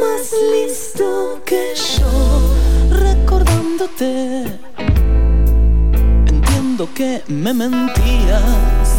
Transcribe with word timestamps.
más 0.00 0.32
listo 0.52 1.40
que 1.44 1.74
yo, 1.74 2.08
recordándote. 2.90 4.44
Entiendo 6.26 6.88
que 6.94 7.22
me 7.28 7.54
mentías 7.54 8.90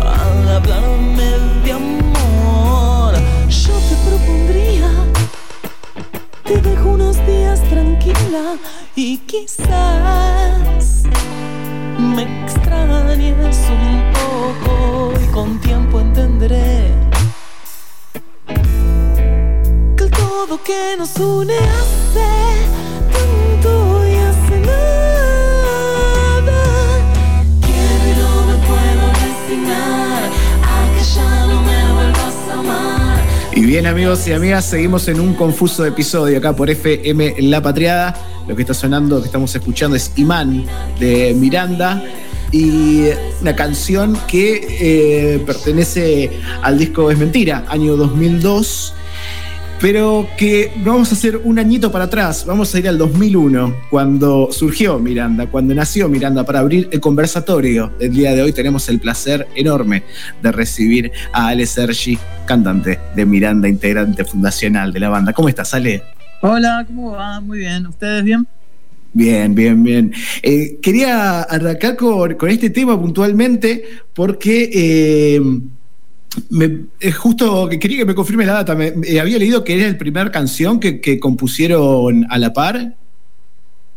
al 0.00 0.48
hablarme 0.48 1.30
de 1.64 1.72
amor. 1.72 3.14
Yo 3.48 3.74
te 3.88 3.96
propondría, 4.08 4.90
te 6.44 6.60
dejo 6.60 6.90
unos 6.90 7.16
días 7.26 7.62
tranquila 7.70 8.56
y 8.94 9.18
quizás 9.18 11.04
me 11.98 12.22
extrañes 12.44 13.58
un 13.70 14.12
poco 14.12 15.12
y 15.22 15.26
con 15.32 15.60
tiempo 15.60 16.00
entenderé 16.00 17.07
todo 20.46 20.62
que 20.62 20.94
nos 20.96 21.16
une 21.16 21.52
hace 21.52 22.28
tanto 23.12 24.06
y 24.06 24.14
hace 24.14 24.60
nada. 24.60 25.98
No 28.16 28.46
me 28.46 28.54
puedo 28.68 29.04
resignar 29.24 30.22
a 30.62 30.94
que 30.94 31.02
ya 31.16 31.46
no 31.46 31.62
me 31.62 31.92
vuelvas 31.92 32.36
a 32.50 32.58
amar. 32.60 33.24
Y 33.52 33.62
bien 33.62 33.86
amigos 33.88 34.28
y 34.28 34.32
amigas, 34.32 34.64
seguimos 34.64 35.08
en 35.08 35.18
un 35.18 35.34
confuso 35.34 35.84
episodio 35.84 36.38
acá 36.38 36.54
por 36.54 36.70
FM 36.70 37.34
La 37.40 37.60
Patriada. 37.60 38.14
Lo 38.46 38.54
que 38.54 38.62
está 38.62 38.74
sonando, 38.74 39.20
que 39.20 39.26
estamos 39.26 39.52
escuchando 39.52 39.96
es 39.96 40.12
Imán 40.14 40.66
de 41.00 41.34
Miranda 41.34 42.00
y 42.52 43.08
una 43.40 43.56
canción 43.56 44.16
que 44.28 45.34
eh, 45.34 45.38
pertenece 45.40 46.30
al 46.62 46.78
disco 46.78 47.10
Es 47.10 47.18
Mentira, 47.18 47.64
año 47.68 47.96
2002, 47.96 48.94
pero 49.80 50.28
que 50.36 50.72
vamos 50.84 51.10
a 51.12 51.14
hacer 51.14 51.36
un 51.36 51.58
añito 51.58 51.92
para 51.92 52.04
atrás, 52.04 52.44
vamos 52.44 52.74
a 52.74 52.78
ir 52.78 52.88
al 52.88 52.98
2001, 52.98 53.76
cuando 53.90 54.48
surgió 54.50 54.98
Miranda, 54.98 55.46
cuando 55.46 55.74
nació 55.74 56.08
Miranda, 56.08 56.44
para 56.44 56.60
abrir 56.60 56.88
el 56.90 57.00
conversatorio 57.00 57.92
del 57.98 58.12
día 58.12 58.34
de 58.34 58.42
hoy 58.42 58.52
tenemos 58.52 58.88
el 58.88 58.98
placer 58.98 59.46
enorme 59.54 60.02
de 60.42 60.52
recibir 60.52 61.12
a 61.32 61.48
Ale 61.48 61.66
Sergi, 61.66 62.18
cantante 62.44 62.98
de 63.14 63.26
Miranda, 63.26 63.68
integrante 63.68 64.24
fundacional 64.24 64.92
de 64.92 65.00
la 65.00 65.10
banda. 65.10 65.32
¿Cómo 65.32 65.48
estás, 65.48 65.72
Ale? 65.74 66.02
Hola, 66.40 66.84
¿cómo 66.86 67.12
va? 67.12 67.40
Muy 67.40 67.58
bien. 67.58 67.86
¿Ustedes 67.86 68.24
bien? 68.24 68.46
Bien, 69.12 69.54
bien, 69.54 69.82
bien. 69.82 70.12
Eh, 70.42 70.78
quería 70.82 71.42
arrancar 71.42 71.96
con, 71.96 72.34
con, 72.34 72.50
este 72.50 72.70
tema 72.70 73.00
puntualmente 73.00 73.84
porque 74.12 74.70
eh, 74.72 75.40
me, 76.50 76.86
es 77.00 77.16
justo 77.16 77.68
que 77.68 77.78
quería 77.78 77.98
que 77.98 78.04
me 78.04 78.14
confirme 78.14 78.46
la 78.46 78.54
data. 78.54 78.74
Me, 78.74 78.92
me 78.92 79.20
había 79.20 79.38
leído 79.38 79.64
que 79.64 79.78
era 79.78 79.90
la 79.90 79.98
primera 79.98 80.30
canción 80.30 80.80
que, 80.80 81.00
que, 81.00 81.18
compusieron 81.18 82.26
a 82.30 82.38
la 82.38 82.52
par. 82.52 82.94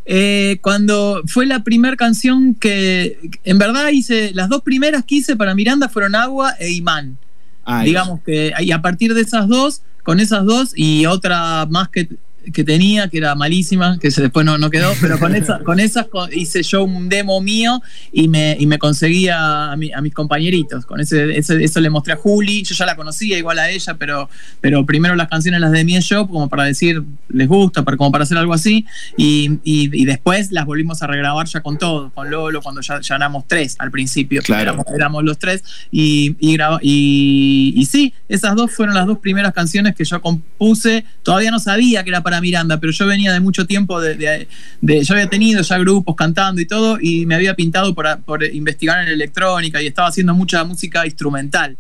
Eh, 0.06 0.58
cuando 0.62 1.22
fue 1.28 1.46
la 1.46 1.64
primera 1.64 1.96
canción 1.96 2.56
que, 2.56 3.18
en 3.44 3.58
verdad 3.58 3.90
hice, 3.90 4.32
las 4.34 4.50
dos 4.50 4.62
primeras 4.62 5.06
que 5.06 5.16
hice 5.16 5.36
para 5.36 5.54
Miranda 5.56 5.90
fueron 5.90 6.16
Agua 6.16 6.54
e 6.60 6.72
Imán. 6.72 7.18
Ay. 7.64 7.90
Digamos 7.90 8.22
que, 8.26 8.54
y 8.60 8.72
a 8.72 8.82
partir 8.82 9.14
de 9.14 9.22
esas 9.22 9.48
dos, 9.48 9.84
con 10.04 10.20
esas 10.20 10.46
dos 10.46 10.74
y 10.76 11.06
otra 11.06 11.68
más 11.70 11.90
que 11.90 12.10
que 12.54 12.64
tenía, 12.64 13.08
que 13.08 13.18
era 13.18 13.36
malísima, 13.36 13.98
que 14.00 14.10
después 14.10 14.46
no, 14.46 14.58
no 14.58 14.70
quedó, 14.70 14.94
pero 15.02 15.20
con, 15.20 15.36
esa, 15.36 15.60
con 15.60 15.80
esas 15.80 16.08
hice 16.32 16.64
yo 16.64 16.84
un 16.84 17.10
demo 17.10 17.42
mío 17.42 17.82
y 18.12 18.28
me, 18.28 18.58
y 18.60 18.66
me 18.66 18.80
conseguía 18.80 19.72
a, 19.72 19.76
mi, 19.78 19.92
a 19.92 20.02
mis 20.02 20.14
compañeritos. 20.14 20.86
Con 20.86 21.00
ese, 21.00 21.38
ese, 21.38 21.64
eso 21.64 21.80
le 21.80 21.90
mostré 21.90 22.14
a 22.14 22.16
Juli, 22.18 22.64
yo 22.64 22.76
ya 22.76 22.86
la 22.86 22.96
conocía 22.96 23.38
igual 23.38 23.60
a 23.60 23.70
ella, 23.70 23.96
pero, 23.96 24.30
pero 24.60 24.86
primero 24.86 25.16
las 25.16 25.28
canciones 25.28 25.62
las 25.62 25.72
de 25.72 25.84
mi 25.84 25.92
Shop, 26.00 26.30
como 26.30 26.50
para 26.50 26.64
decir, 26.64 27.04
les 27.30 27.48
gusta, 27.48 27.84
para, 27.84 27.98
como 27.98 28.12
para 28.12 28.24
hacer 28.24 28.38
algo 28.38 28.54
así, 28.54 28.86
y, 29.18 29.60
y, 29.64 29.90
y, 29.94 30.06
después 30.06 30.52
las 30.52 30.66
volvimos 30.66 31.04
a 31.04 31.08
regrabar 31.08 31.48
ya 31.48 31.62
con 31.62 31.78
todos, 31.78 32.12
con 32.14 32.30
Lolo, 32.30 32.62
cuando 32.62 32.82
ya, 32.82 33.02
ya 33.02 33.16
éramos 33.16 33.46
tres 33.48 33.76
al 33.80 33.92
principio, 33.92 34.42
claro. 34.42 34.62
éramos, 34.62 34.86
éramos, 34.96 35.24
los 35.24 35.38
tres, 35.38 35.64
y, 35.92 36.36
y, 36.40 36.58
y, 36.82 37.74
y 37.76 37.86
sí, 37.86 38.14
esas 38.30 38.56
dos 38.56 38.72
fueron 38.72 38.96
las 38.96 39.06
dos 39.06 39.20
primeras 39.20 39.54
canciones 39.54 39.96
que 39.96 40.06
yo 40.06 40.22
compuse, 40.22 41.04
todavía 41.24 41.52
no 41.52 41.60
sabía 41.60 42.04
que 42.04 42.10
era 42.10 42.24
para 42.24 42.31
Miranda, 42.40 42.80
pero 42.80 42.94
yo 42.94 43.06
venía 43.08 43.34
de 43.34 43.40
mucho 43.40 43.66
tiempo, 43.66 44.00
de, 44.00 44.48
yo 44.82 45.14
había 45.14 45.28
tenido 45.28 45.62
ya 45.62 45.78
grupos 45.80 46.16
cantando 46.16 46.62
y 46.62 46.66
todo, 46.66 46.98
y 47.02 47.26
me 47.26 47.36
había 47.36 47.56
pintado 47.56 47.94
por, 47.94 48.06
por 48.24 48.44
investigar 48.44 49.02
en 49.02 49.10
electrónica 49.10 49.82
y 49.82 49.88
estaba 49.88 50.08
haciendo 50.08 50.34
mucha 50.34 50.64
música 50.64 51.06
instrumental. 51.06 51.78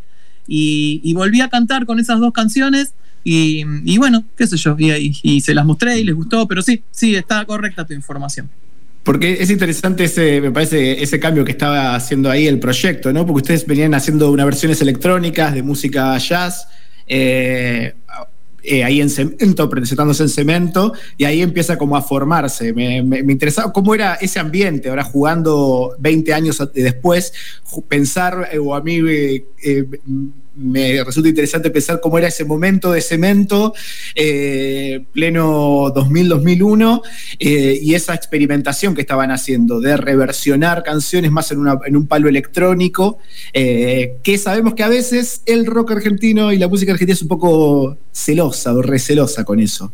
Y, 0.47 1.13
volví 1.13 1.39
a 1.39 1.50
cantar 1.50 1.85
con 1.85 2.00
esas 2.00 2.19
dos 2.19 2.34
canciones 2.34 2.94
y, 3.23 3.63
y 3.85 3.97
bueno, 3.97 4.25
qué 4.35 4.47
sé 4.47 4.57
yo, 4.57 4.75
y, 4.78 5.17
y, 5.22 5.41
se 5.41 5.53
las 5.53 5.66
mostré 5.66 6.00
y 6.00 6.03
les 6.03 6.16
gustó, 6.16 6.47
pero 6.47 6.62
sí, 6.62 6.83
sí, 6.91 7.16
está 7.16 7.45
correcta 7.45 7.85
tu 7.85 7.94
información. 7.94 8.50
Porque 9.03 9.38
es 9.39 9.50
interesante 9.50 10.03
ese, 10.03 10.41
me 10.41 10.51
parece, 10.51 11.01
ese 11.01 11.19
cambio 11.19 11.44
que 11.44 11.51
estaba 11.51 11.95
haciendo 11.95 12.29
ahí 12.29 12.47
el 12.47 12.59
proyecto, 12.59 13.12
¿no? 13.12 13.25
Porque 13.25 13.41
ustedes 13.41 13.66
venían 13.66 13.94
haciendo 13.95 14.31
unas 14.31 14.45
versiones 14.45 14.81
electrónicas 14.81 15.53
de 15.53 15.63
música 15.63 16.16
jazz. 16.18 16.68
Eh, 17.07 17.95
eh, 18.64 18.84
ahí 18.84 19.02
en 19.02 19.10
cemento, 19.10 19.70
presentándose 19.70 20.24
en 20.24 20.30
cemento, 20.30 20.94
y 21.18 21.26
ahí 21.26 21.42
empieza 21.42 21.78
como 21.78 21.96
a 21.96 22.02
formarse. 22.02 22.74
Me, 22.74 23.02
me, 23.02 23.20
interesaba 23.20 23.74
cómo 23.74 23.96
era 23.96 24.16
ese 24.16 24.40
ambiente, 24.40 24.90
ahora 24.90 25.04
jugando 25.04 25.96
20 26.00 26.34
años 26.34 26.62
después, 26.74 27.34
pensar, 27.88 28.50
eh, 28.52 28.60
o 28.60 28.76
a 28.76 28.82
mí 28.82 29.00
eh, 29.08 29.46
me 30.56 31.03
resulta 31.03 31.29
interesante 31.29 31.69
pensar 31.69 32.00
cómo 32.01 32.17
era 32.17 32.28
ese 32.28 32.45
momento 32.45 32.91
de 32.91 33.01
cemento, 33.01 33.73
eh, 34.16 35.03
pleno 35.13 35.94
2000-2001, 35.94 37.01
eh, 37.39 37.79
y 37.81 37.94
esa 37.94 38.13
experimentación 38.13 38.94
que 38.94 39.01
estaban 39.01 39.31
haciendo 39.31 39.79
de 39.79 39.97
reversionar 39.97 40.84
canciones 40.84 41.31
más 41.31 41.51
en, 41.51 41.63
en 41.85 41.95
un 41.95 42.07
palo 42.07 42.28
electrónico, 42.28 43.17
eh, 43.53 44.17
que 44.23 44.38
sabemos 44.38 44.73
que 44.73 44.84
a 44.84 44.89
veces 44.89 45.41
el 45.45 45.66
rock 45.66 45.91
argentino 45.91 46.51
y 46.51 46.57
la 46.57 46.68
música 46.68 46.91
argentina 46.91 47.13
es 47.13 47.22
un 47.22 47.29
poco 47.29 47.97
celosa 48.12 48.73
o 48.73 48.81
recelosa 48.81 49.44
con 49.44 49.59
eso. 49.59 49.94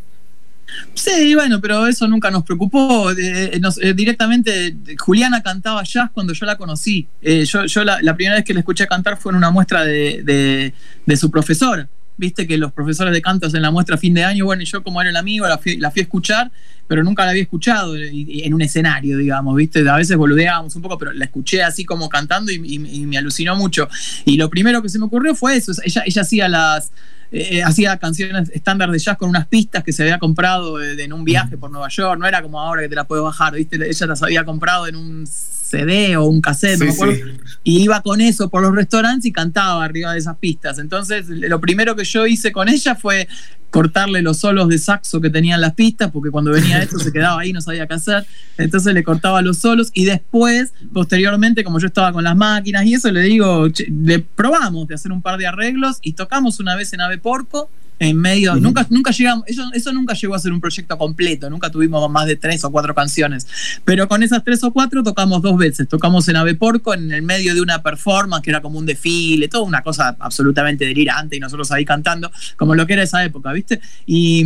Sí, 0.93 1.35
bueno, 1.35 1.61
pero 1.61 1.87
eso 1.87 2.07
nunca 2.07 2.31
nos 2.31 2.43
preocupó. 2.43 3.11
Eh, 3.11 3.59
eh, 3.81 3.93
directamente, 3.93 4.75
Juliana 4.97 5.41
cantaba 5.41 5.83
jazz 5.83 6.09
cuando 6.11 6.33
yo 6.33 6.45
la 6.45 6.57
conocí. 6.57 7.07
Eh, 7.21 7.45
yo 7.45 7.83
la, 7.83 8.15
primera 8.15 8.35
vez 8.35 8.43
que 8.43 8.53
la 8.53 8.61
escuché 8.61 8.87
cantar 8.87 9.17
fue 9.17 9.31
en 9.31 9.37
una 9.37 9.51
muestra 9.51 9.83
de, 9.83 10.73
su 11.15 11.31
profesora. 11.31 11.87
Viste 12.17 12.47
que 12.47 12.57
los 12.57 12.71
profesores 12.71 13.13
de 13.13 13.21
canto 13.21 13.45
hacen 13.45 13.61
la 13.61 13.69
muestra 13.69 13.95
fin 13.97 14.13
de 14.15 14.23
año. 14.23 14.45
Bueno, 14.45 14.63
y 14.63 14.65
yo, 14.65 14.83
como 14.83 14.99
era 14.99 15.11
el 15.11 15.17
amigo, 15.17 15.47
la 15.47 15.59
fui, 15.59 15.77
la 15.77 15.91
fui 15.91 15.99
a 15.99 16.03
escuchar, 16.03 16.51
pero 16.87 17.03
nunca 17.03 17.23
la 17.25 17.29
había 17.29 17.43
escuchado 17.43 17.95
en 17.95 18.53
un 18.53 18.61
escenario, 18.63 19.17
digamos, 19.17 19.55
¿viste? 19.55 19.87
A 19.87 19.95
veces 19.97 20.17
boludeábamos 20.17 20.75
un 20.75 20.81
poco, 20.81 20.97
pero 20.97 21.13
la 21.13 21.25
escuché 21.25 21.61
así 21.61 21.85
como 21.85 22.09
cantando 22.09 22.51
y, 22.51 22.55
y, 22.55 23.01
y 23.01 23.05
me 23.05 23.19
alucinó 23.19 23.55
mucho. 23.55 23.87
Y 24.25 24.37
lo 24.37 24.49
primero 24.49 24.81
que 24.81 24.89
se 24.89 24.97
me 24.97 25.05
ocurrió 25.05 25.35
fue 25.35 25.57
eso. 25.57 25.73
Ella, 25.83 26.01
ella 26.07 26.21
hacía 26.23 26.47
las 26.47 26.91
eh, 27.31 27.63
hacía 27.63 27.97
canciones 27.97 28.49
estándar 28.53 28.91
de 28.91 28.99
jazz 28.99 29.17
con 29.17 29.29
unas 29.29 29.47
pistas 29.47 29.83
que 29.83 29.91
se 29.91 30.03
había 30.03 30.19
comprado 30.19 30.77
de, 30.77 30.95
de, 30.95 31.03
en 31.03 31.13
un 31.13 31.23
viaje 31.23 31.57
por 31.57 31.71
Nueva 31.71 31.89
York, 31.89 32.19
no 32.19 32.27
era 32.27 32.41
como 32.41 32.59
ahora 32.59 32.81
que 32.81 32.89
te 32.89 32.95
las 32.95 33.05
puedes 33.05 33.23
bajar, 33.23 33.53
¿viste? 33.53 33.75
ella 33.75 34.07
las 34.07 34.23
había 34.23 34.45
comprado 34.45 34.87
en 34.87 34.95
un 34.95 35.27
CD 35.67 36.15
o 36.15 36.25
un 36.25 36.39
cassette, 36.39 36.75
sí, 36.75 36.79
no 36.79 36.85
me 36.85 36.91
acuerdo, 36.93 37.15
sí. 37.15 37.41
y 37.63 37.83
iba 37.83 38.01
con 38.01 38.21
eso 38.21 38.49
por 38.49 38.61
los 38.61 38.73
restaurantes 38.73 39.25
y 39.25 39.31
cantaba 39.31 39.83
arriba 39.83 40.13
de 40.13 40.19
esas 40.19 40.37
pistas. 40.37 40.79
Entonces, 40.79 41.25
lo 41.27 41.59
primero 41.59 41.95
que 41.95 42.05
yo 42.05 42.25
hice 42.25 42.51
con 42.51 42.69
ella 42.69 42.95
fue 42.95 43.27
cortarle 43.69 44.21
los 44.21 44.37
solos 44.37 44.69
de 44.69 44.77
saxo 44.77 45.19
que 45.19 45.29
tenían 45.29 45.59
las 45.61 45.73
pistas, 45.73 46.09
porque 46.11 46.31
cuando 46.31 46.51
venía 46.51 46.81
esto 46.81 46.99
se 46.99 47.11
quedaba 47.11 47.41
ahí, 47.41 47.53
no 47.53 47.61
sabía 47.61 47.85
qué 47.85 47.95
hacer. 47.95 48.25
Entonces 48.57 48.93
le 48.93 49.03
cortaba 49.03 49.41
los 49.41 49.57
solos 49.57 49.91
y 49.93 50.05
después, 50.05 50.73
posteriormente, 50.93 51.63
como 51.63 51.79
yo 51.79 51.87
estaba 51.87 52.11
con 52.13 52.23
las 52.23 52.35
máquinas 52.35 52.85
y 52.85 52.93
eso, 52.93 53.11
le 53.11 53.21
digo, 53.21 53.67
le 53.89 54.19
probamos 54.19 54.87
de 54.87 54.95
hacer 54.95 55.11
un 55.11 55.21
par 55.21 55.37
de 55.37 55.47
arreglos 55.47 55.97
y 56.01 56.13
tocamos 56.13 56.59
una 56.59 56.75
vez 56.75 56.93
en 56.93 57.01
Porco 57.17 57.69
en 57.99 58.15
medio, 58.17 58.53
uh 58.53 58.55
-huh. 58.57 58.61
nunca, 58.61 58.85
nunca 58.89 59.11
llegamos, 59.11 59.43
eso, 59.47 59.63
eso 59.73 59.91
nunca 59.91 60.13
llegó 60.13 60.35
a 60.35 60.39
ser 60.39 60.51
un 60.51 60.61
proyecto 60.61 60.97
completo, 60.97 61.49
nunca 61.49 61.71
tuvimos 61.71 62.09
más 62.11 62.27
de 62.27 62.35
tres 62.35 62.63
o 62.63 62.71
cuatro 62.71 62.93
canciones, 62.93 63.47
pero 63.85 64.07
con 64.07 64.21
esas 64.21 64.43
tres 64.43 64.63
o 64.63 64.71
cuatro 64.71 65.01
tocamos 65.01 65.41
dos 65.41 65.57
veces, 65.57 65.87
tocamos 65.87 66.27
en 66.29 66.35
Ave 66.35 66.53
Porco 66.53 66.93
en 66.93 67.11
el 67.11 67.23
medio 67.23 67.55
de 67.55 67.61
una 67.61 67.81
performance 67.81 68.43
que 68.43 68.51
era 68.51 68.61
como 68.61 68.77
un 68.77 68.85
desfile, 68.85 69.47
toda 69.47 69.63
una 69.63 69.81
cosa 69.81 70.15
absolutamente 70.19 70.85
delirante 70.85 71.37
y 71.37 71.39
nosotros 71.39 71.71
ahí 71.71 71.85
cantando, 71.85 72.31
como 72.55 72.75
lo 72.75 72.85
que 72.85 72.93
era 72.93 73.03
esa 73.03 73.23
época, 73.23 73.51
¿viste? 73.51 73.81
Y, 74.05 74.45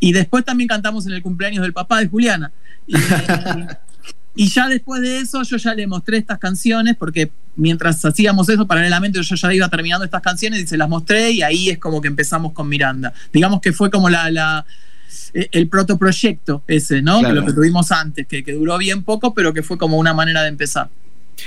y 0.00 0.12
después 0.12 0.44
también 0.44 0.68
cantamos 0.68 1.06
en 1.06 1.12
el 1.12 1.22
cumpleaños 1.22 1.62
del 1.62 1.72
papá 1.72 2.00
de 2.00 2.08
Juliana. 2.08 2.52
Y, 2.86 2.94
Y 4.34 4.48
ya 4.48 4.68
después 4.68 5.02
de 5.02 5.18
eso 5.18 5.42
yo 5.42 5.56
ya 5.56 5.74
le 5.74 5.86
mostré 5.86 6.16
estas 6.16 6.38
canciones 6.38 6.96
porque 6.96 7.30
mientras 7.56 8.02
hacíamos 8.04 8.48
eso, 8.48 8.66
paralelamente 8.66 9.22
yo 9.22 9.34
ya 9.36 9.54
iba 9.54 9.68
terminando 9.68 10.04
estas 10.04 10.22
canciones 10.22 10.60
y 10.60 10.66
se 10.66 10.76
las 10.76 10.88
mostré 10.88 11.32
y 11.32 11.42
ahí 11.42 11.70
es 11.70 11.78
como 11.78 12.00
que 12.00 12.08
empezamos 12.08 12.52
con 12.52 12.68
Miranda. 12.68 13.12
Digamos 13.32 13.60
que 13.60 13.72
fue 13.72 13.90
como 13.90 14.08
la, 14.08 14.30
la 14.30 14.64
el 15.34 15.68
protoproyecto 15.68 16.62
ese, 16.66 17.02
¿no? 17.02 17.20
Claro. 17.20 17.34
Lo 17.34 17.46
que 17.46 17.52
tuvimos 17.52 17.90
antes, 17.92 18.26
que, 18.26 18.44
que, 18.44 18.52
duró 18.52 18.78
bien 18.78 19.02
poco, 19.02 19.34
pero 19.34 19.52
que 19.52 19.62
fue 19.62 19.78
como 19.78 19.98
una 19.98 20.14
manera 20.14 20.42
de 20.42 20.48
empezar. 20.48 20.88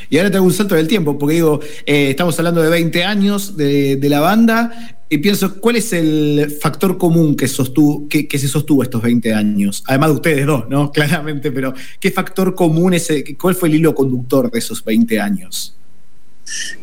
Y 0.09 0.17
ahora 0.17 0.31
tengo 0.31 0.45
un 0.45 0.53
salto 0.53 0.75
del 0.75 0.87
tiempo, 0.87 1.17
porque 1.17 1.35
digo, 1.35 1.59
eh, 1.85 2.09
estamos 2.09 2.37
hablando 2.39 2.61
de 2.61 2.69
20 2.69 3.03
años 3.03 3.55
de, 3.55 3.95
de 3.95 4.09
la 4.09 4.19
banda, 4.19 4.94
y 5.07 5.19
pienso, 5.19 5.59
¿cuál 5.59 5.75
es 5.75 5.93
el 5.93 6.51
factor 6.61 6.97
común 6.97 7.35
que, 7.35 7.47
sostuvo, 7.47 8.07
que, 8.07 8.27
se 8.39 8.47
sostuvo 8.47 8.81
estos 8.81 9.01
20 9.03 9.33
años? 9.33 9.83
Además 9.87 10.09
de 10.09 10.15
ustedes 10.15 10.45
dos, 10.47 10.67
¿no? 10.67 10.91
Claramente, 10.93 11.51
pero 11.51 11.73
¿qué 11.99 12.11
factor 12.11 12.55
común 12.55 12.93
es, 12.93 13.11
cuál 13.39 13.55
fue 13.55 13.69
el 13.69 13.75
hilo 13.75 13.93
conductor 13.93 14.49
de 14.49 14.59
esos 14.59 14.83
20 14.83 15.19
años? 15.19 15.75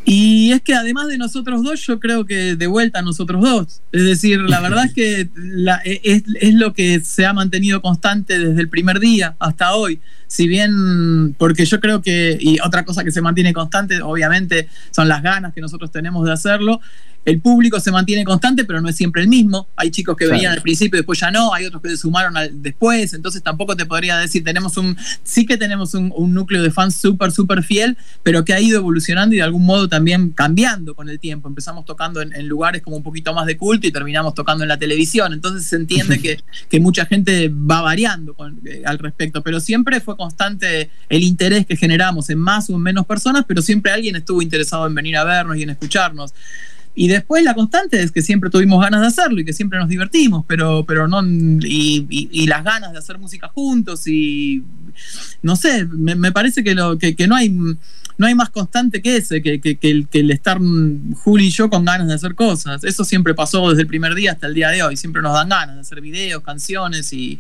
Y 0.05 0.53
es 0.53 0.61
que 0.63 0.75
además 0.75 1.09
de 1.09 1.19
nosotros 1.19 1.63
dos, 1.63 1.87
yo 1.87 2.01
creo 2.01 2.27
que 2.27 2.57
de 2.57 2.67
vuelta 2.67 2.99
a 2.99 3.03
nosotros 3.03 3.43
dos. 3.43 3.81
Es 3.93 4.05
decir, 4.05 4.41
la 4.41 4.61
verdad 4.61 4.87
es 4.87 4.93
que 4.93 5.21
e, 5.21 6.01
es, 6.03 6.25
es, 6.41 6.55
lo 6.55 6.73
que 6.73 7.01
se 7.01 7.27
ha 7.27 7.33
mantenido 7.33 7.81
constante 7.81 8.39
desde 8.39 8.61
el 8.61 8.69
primer 8.69 9.01
día 9.01 9.37
hasta 9.39 9.75
hoy. 9.75 10.01
Si 10.27 10.49
bien, 10.49 11.35
porque 11.39 11.65
yo 11.65 11.79
creo 11.81 12.03
que, 12.03 12.39
y 12.41 12.59
otra 12.61 12.85
cosa 12.85 13.05
que 13.05 13.11
se 13.11 13.21
mantiene 13.21 13.53
constante, 13.53 14.01
obviamente, 14.03 14.69
son 14.91 15.09
las 15.09 15.23
ganas 15.23 15.53
que 15.53 15.61
nosotros 15.61 15.91
tenemos 15.91 16.25
de 16.25 16.33
hacerlo 16.33 16.81
el 17.25 17.41
público 17.41 17.79
se 17.79 17.93
mantiene 17.93 18.25
constante, 18.25 18.65
pero 18.65 18.81
no 18.81 18.89
es 18.89 18.97
siempre 18.97 19.23
el 19.23 19.29
mismo. 19.29 19.69
Hay 19.77 19.91
chicos 19.91 20.17
que 20.17 20.27
venían 20.27 20.53
al 20.53 20.63
principio 20.63 20.97
y 20.97 21.01
después 21.01 21.21
ya 21.21 21.31
no, 21.31 21.55
hay 21.55 21.67
otros 21.67 21.81
que 21.81 21.91
se 21.91 21.97
sumaron 21.97 22.35
después, 22.55 23.15
entonces 23.15 23.43
tampoco 23.43 23.77
te 23.77 23.87
podría 23.87 24.19
decir, 24.19 24.43
tenemos 24.43 24.77
un, 24.77 24.97
sí 25.23 25.47
que 25.47 25.57
tenemos 25.57 25.95
un, 25.95 26.13
núcleo 26.33 26.63
de 26.63 26.71
fans 26.71 26.97
súper, 26.97 27.31
súper 27.31 27.63
fiel, 27.63 27.97
pero 28.23 28.45
que 28.45 28.55
ha 28.55 28.61
ido 28.61 28.79
evolucionando 28.79 29.35
y 29.35 29.39
de 29.39 29.45
algún 29.53 29.67
modo 29.67 29.87
también 29.87 30.31
cambiando 30.31 30.95
con 30.95 31.11
el 31.11 31.21
tiempo. 31.21 31.47
Empezamos 31.47 31.85
tocando 31.85 32.23
en, 32.23 32.49
lugares 32.49 32.81
como 32.81 32.97
un 32.97 33.03
poquito 33.03 33.35
más 33.35 33.47
de 33.47 33.57
culto 33.59 33.87
y 33.87 33.93
terminamos 33.93 34.35
tocando 34.35 34.65
en 34.65 34.69
la 34.69 34.79
televisión, 34.79 35.33
entonces 35.33 35.67
se 35.67 35.77
entiende 35.77 36.19
que, 36.21 36.41
que 36.71 36.81
mucha 36.81 37.05
gente 37.05 37.49
va 37.49 37.83
variando 37.83 38.35
eh, 38.65 38.83
al 38.85 38.99
respecto, 38.99 39.43
pero 39.43 39.61
siempre 39.61 40.01
fue 40.01 40.17
constante 40.17 40.91
el 41.09 41.23
interés 41.23 41.67
que 41.67 41.77
generamos 41.77 42.31
en 42.31 42.39
más 42.39 42.71
o 42.71 42.75
en 42.75 42.83
menos 42.83 43.07
personas, 43.07 43.45
pero 43.47 43.61
siempre 43.61 43.93
alguien 43.93 44.17
estuvo 44.17 44.41
interesado 44.41 44.87
en 44.87 44.95
venir 44.95 45.17
a 45.17 45.25
vernos 45.25 45.57
y 45.57 45.63
en 45.63 45.71
escucharnos. 45.71 46.33
Y 46.95 47.09
después 47.09 47.43
la 47.43 47.55
constante 47.55 48.03
es 48.03 48.13
que 48.13 48.21
siempre 48.21 48.51
tuvimos 48.51 48.83
ganas 48.83 49.01
de 49.01 49.07
hacerlo 49.07 49.41
y 49.41 49.45
que 49.47 49.55
siempre 49.55 49.79
nos 49.79 49.89
divertimos, 49.89 50.45
pero, 50.47 50.85
pero 50.85 51.09
no, 51.09 51.23
y, 51.25 52.47
las 52.47 52.65
ganas 52.65 52.93
de 52.93 52.99
hacer 52.99 53.19
música 53.19 53.49
juntos 53.49 54.07
y 54.07 54.63
no 55.41 55.57
sé, 55.57 55.87
me, 55.87 56.33
parece 56.33 56.63
que, 56.63 56.75
lo, 56.75 56.99
que, 56.99 57.27
no 57.27 57.35
hay 57.35 57.55
no 58.19 58.27
hay 58.27 58.35
más 58.35 58.51
constante 58.51 59.03
que 59.03 59.17
ese, 59.17 59.43
que, 59.43 59.61
que, 59.61 59.79
el, 59.83 60.09
que 60.09 60.21
el 60.21 60.31
estar 60.31 60.59
Juli 60.59 61.47
y 61.47 61.51
yo 61.51 61.71
con 61.71 61.85
ganas 61.85 62.09
de 62.09 62.15
hacer 62.15 62.35
cosas. 62.35 62.85
Eso 62.85 63.05
siempre 63.05 63.35
pasó 63.35 63.71
desde 63.71 63.83
el 63.83 63.89
primer 63.89 64.15
día 64.15 64.33
hasta 64.33 64.47
el 64.47 64.55
día 64.55 64.69
de 64.71 64.83
hoy. 64.83 64.97
Siempre 64.97 65.23
nos 65.23 65.35
dan 65.35 65.49
ganas 65.49 65.75
de 65.75 65.81
hacer 65.81 66.01
videos, 66.01 66.43
canciones 66.43 67.13
y, 67.13 67.39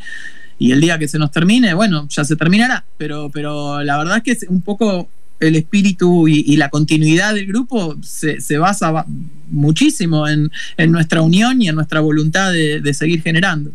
y 0.59 0.73
el 0.73 0.81
día 0.81 0.99
que 0.99 1.09
se 1.09 1.19
nos 1.19 1.31
termine, 1.31 1.75
bueno, 1.75 2.07
ya 2.09 2.25
se 2.25 2.37
terminará. 2.37 2.85
Pero, 2.97 3.31
pero 3.31 3.83
la 3.83 3.99
verdad 3.99 4.19
es 4.19 4.23
que 4.23 4.31
es 4.33 4.47
un 4.49 4.63
poco 4.63 5.09
el 5.43 5.57
espíritu 5.57 6.29
y, 6.29 6.57
la 6.57 6.69
continuidad 6.69 7.35
del 7.35 7.47
grupo 7.47 7.97
se, 8.01 8.59
basa 8.59 9.05
muchísimo 9.51 10.29
en, 10.29 10.51
nuestra 10.89 11.21
unión 11.21 11.61
y 11.61 11.69
en 11.69 11.75
nuestra 11.75 12.01
voluntad 12.01 12.53
de, 12.53 12.95
seguir 12.95 13.23
generando. 13.23 13.73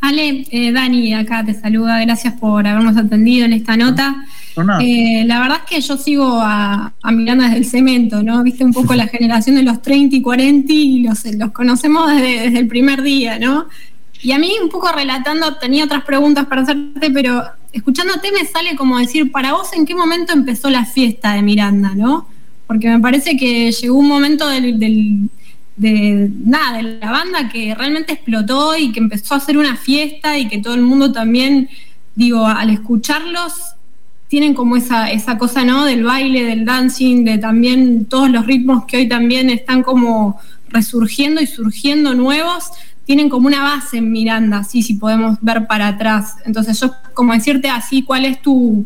Ale, 0.00 0.46
eh, 0.50 0.72
Dani, 0.72 1.14
acá 1.14 1.44
te 1.44 1.54
saluda, 1.54 2.00
gracias 2.00 2.34
por 2.34 2.66
habernos 2.66 2.96
atendido 2.96 3.46
en 3.46 3.52
esta 3.52 3.76
nota. 3.76 4.24
Eh, 4.80 5.24
la 5.26 5.40
verdad 5.40 5.58
es 5.64 5.70
que 5.70 5.80
yo 5.80 5.96
sigo 5.98 6.40
a, 6.40 6.92
Miranda 7.12 7.44
desde 7.44 7.58
el 7.58 7.66
cemento, 7.66 8.22
¿no? 8.22 8.42
Viste 8.42 8.64
un 8.64 8.72
poco 8.72 8.94
la 8.94 9.06
generación 9.06 9.56
de 9.56 9.62
los 9.62 9.82
30 9.82 10.16
y 10.16 10.22
40 10.22 10.72
y 10.72 11.00
los, 11.00 11.24
los 11.24 11.52
conocemos 11.52 12.10
desde, 12.10 12.40
desde 12.42 12.58
el 12.58 12.68
primer 12.68 13.02
día, 13.02 13.38
¿no? 13.38 13.66
Y 14.22 14.32
a 14.32 14.38
mí 14.38 14.50
un 14.62 14.68
poco 14.68 14.90
relatando, 14.90 15.56
tenía 15.56 15.84
otras 15.84 16.04
preguntas 16.04 16.46
para 16.46 16.62
hacerte, 16.62 17.10
pero 17.10 17.44
escuchándote 17.72 18.32
me 18.32 18.46
sale 18.46 18.74
como 18.76 18.98
decir, 18.98 19.30
para 19.30 19.52
vos, 19.52 19.72
¿en 19.74 19.84
qué 19.84 19.94
momento 19.94 20.32
empezó 20.32 20.70
la 20.70 20.84
fiesta 20.84 21.34
de 21.34 21.42
Miranda, 21.42 21.92
no? 21.94 22.26
Porque 22.66 22.88
me 22.88 22.98
parece 22.98 23.36
que 23.36 23.70
llegó 23.70 23.98
un 23.98 24.08
momento 24.08 24.48
del, 24.48 25.28
de 25.76 26.30
nada, 26.44 26.78
de 26.78 26.98
la 26.98 27.10
banda 27.10 27.48
que 27.48 27.74
realmente 27.74 28.12
explotó 28.12 28.76
y 28.76 28.92
que 28.92 29.00
empezó 29.00 29.34
a 29.34 29.38
hacer 29.38 29.58
una 29.58 29.76
fiesta 29.76 30.38
y 30.38 30.48
que 30.48 30.58
todo 30.58 30.74
el 30.74 30.82
mundo 30.82 31.12
también, 31.12 31.68
digo, 32.14 32.46
al 32.46 32.70
escucharlos, 32.70 33.52
tienen 34.28 34.54
como 34.54 34.76
esa, 34.76 35.10
esa 35.10 35.38
cosa, 35.38 35.64
¿no? 35.64 35.84
Del 35.84 36.02
baile, 36.02 36.44
del 36.44 36.64
dancing, 36.64 37.24
de 37.24 37.38
también 37.38 38.06
todos 38.06 38.30
los 38.30 38.46
ritmos 38.46 38.84
que 38.86 38.96
hoy 38.96 39.08
también 39.08 39.50
están 39.50 39.82
como 39.82 40.40
resurgiendo 40.68 41.40
y 41.40 41.46
surgiendo 41.46 42.14
nuevos 42.14 42.70
tienen 43.06 43.28
como 43.28 43.46
una 43.46 43.62
base 43.62 43.98
en 43.98 44.10
Miranda, 44.10 44.58
así 44.58 44.82
si 44.82 44.94
podemos 44.94 45.38
ver 45.40 45.68
para 45.68 45.86
atrás. 45.86 46.34
Entonces 46.44 46.78
yo 46.80 46.92
como 47.14 47.32
decirte 47.32 47.70
así, 47.70 48.02
¿cuál 48.02 48.24
es 48.24 48.42
tu, 48.42 48.84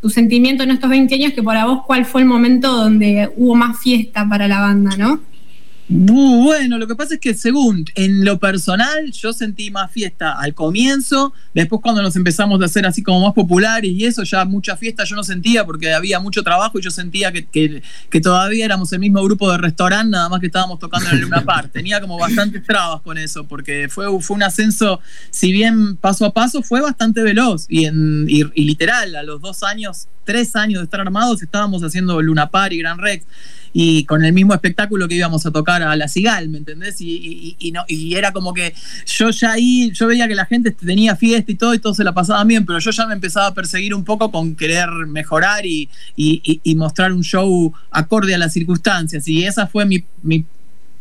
tu 0.00 0.10
sentimiento 0.10 0.62
en 0.62 0.72
estos 0.72 0.90
20 0.90 1.14
años? 1.14 1.32
Que 1.32 1.42
para 1.42 1.64
vos, 1.64 1.80
¿cuál 1.86 2.04
fue 2.04 2.20
el 2.20 2.26
momento 2.26 2.70
donde 2.70 3.32
hubo 3.34 3.54
más 3.54 3.80
fiesta 3.80 4.28
para 4.28 4.46
la 4.46 4.60
banda, 4.60 4.94
no? 4.98 5.20
Bueno, 5.94 6.78
lo 6.78 6.86
que 6.86 6.96
pasa 6.96 7.14
es 7.14 7.20
que 7.20 7.34
según 7.34 7.84
en 7.96 8.24
lo 8.24 8.38
personal 8.38 9.12
yo 9.12 9.34
sentí 9.34 9.70
más 9.70 9.90
fiesta 9.90 10.32
al 10.32 10.54
comienzo, 10.54 11.34
después 11.52 11.82
cuando 11.82 12.00
nos 12.00 12.16
empezamos 12.16 12.62
a 12.62 12.64
hacer 12.64 12.86
así 12.86 13.02
como 13.02 13.20
más 13.20 13.34
populares 13.34 13.90
y 13.90 14.06
eso, 14.06 14.22
ya 14.22 14.46
mucha 14.46 14.74
fiesta 14.78 15.04
yo 15.04 15.16
no 15.16 15.22
sentía 15.22 15.66
porque 15.66 15.92
había 15.92 16.18
mucho 16.18 16.42
trabajo 16.42 16.78
y 16.78 16.82
yo 16.82 16.90
sentía 16.90 17.30
que, 17.30 17.44
que, 17.44 18.20
todavía 18.22 18.64
éramos 18.64 18.90
el 18.94 19.00
mismo 19.00 19.22
grupo 19.22 19.52
de 19.52 19.58
restaurante, 19.58 20.12
nada 20.12 20.30
más 20.30 20.40
que 20.40 20.46
estábamos 20.46 20.78
tocando 20.78 21.10
en 21.10 21.16
el 21.16 21.22
Luna 21.22 21.44
Park. 21.44 21.70
Tenía 21.72 22.00
como 22.00 22.18
bastantes 22.18 22.64
trabas 22.64 23.02
con 23.02 23.18
eso 23.18 23.44
porque 23.44 23.88
fue, 23.90 24.06
fue 24.22 24.36
un 24.36 24.44
ascenso, 24.44 24.98
si 25.30 25.52
bien 25.52 25.96
paso 25.96 26.24
a 26.24 26.32
paso, 26.32 26.62
fue 26.62 26.80
bastante 26.80 27.22
veloz 27.22 27.66
y, 27.68 27.84
en, 27.84 28.24
y, 28.30 28.44
y 28.54 28.64
literal, 28.64 29.14
a 29.14 29.22
los 29.22 29.42
dos 29.42 29.62
años, 29.62 30.08
tres 30.24 30.56
años 30.56 30.80
de 30.80 30.84
estar 30.84 31.00
armados 31.00 31.42
estábamos 31.42 31.82
haciendo 31.82 32.22
Luna 32.22 32.48
Park 32.48 32.72
y 32.72 32.78
Gran 32.78 32.98
Rex 32.98 33.26
y 33.72 34.04
con 34.04 34.24
el 34.24 34.32
mismo 34.32 34.54
espectáculo 34.54 35.08
que 35.08 35.14
íbamos 35.14 35.46
a 35.46 35.50
tocar 35.50 35.82
a 35.82 35.96
la 35.96 36.08
Cigal, 36.08 36.48
¿me 36.48 36.58
entendés? 36.58 37.00
Y, 37.00 37.56
y, 37.58 37.72
no, 37.72 37.84
y 37.88 38.14
era 38.14 38.32
como 38.32 38.52
que 38.52 38.74
yo 39.06 39.30
ya 39.30 39.52
ahí, 39.52 39.90
yo 39.92 40.06
veía 40.06 40.28
que 40.28 40.34
la 40.34 40.46
gente 40.46 40.70
tenía 40.70 41.16
fiesta 41.16 41.50
y 41.50 41.54
todo, 41.54 41.74
y 41.74 41.78
todo 41.78 41.94
se 41.94 42.04
la 42.04 42.12
pasaba 42.12 42.44
bien, 42.44 42.66
pero 42.66 42.78
yo 42.78 42.90
ya 42.90 43.06
me 43.06 43.14
empezaba 43.14 43.46
a 43.46 43.54
perseguir 43.54 43.94
un 43.94 44.04
poco 44.04 44.30
con 44.30 44.54
querer 44.54 44.88
mejorar 45.06 45.64
y, 45.66 45.88
mostrar 46.76 47.12
un 47.12 47.22
show 47.22 47.72
acorde 47.90 48.34
a 48.34 48.38
las 48.38 48.52
circunstancias. 48.52 49.28
Y 49.28 49.44
esa 49.44 49.66
fue 49.66 49.84
mi, 49.86 50.04
mi 50.22 50.44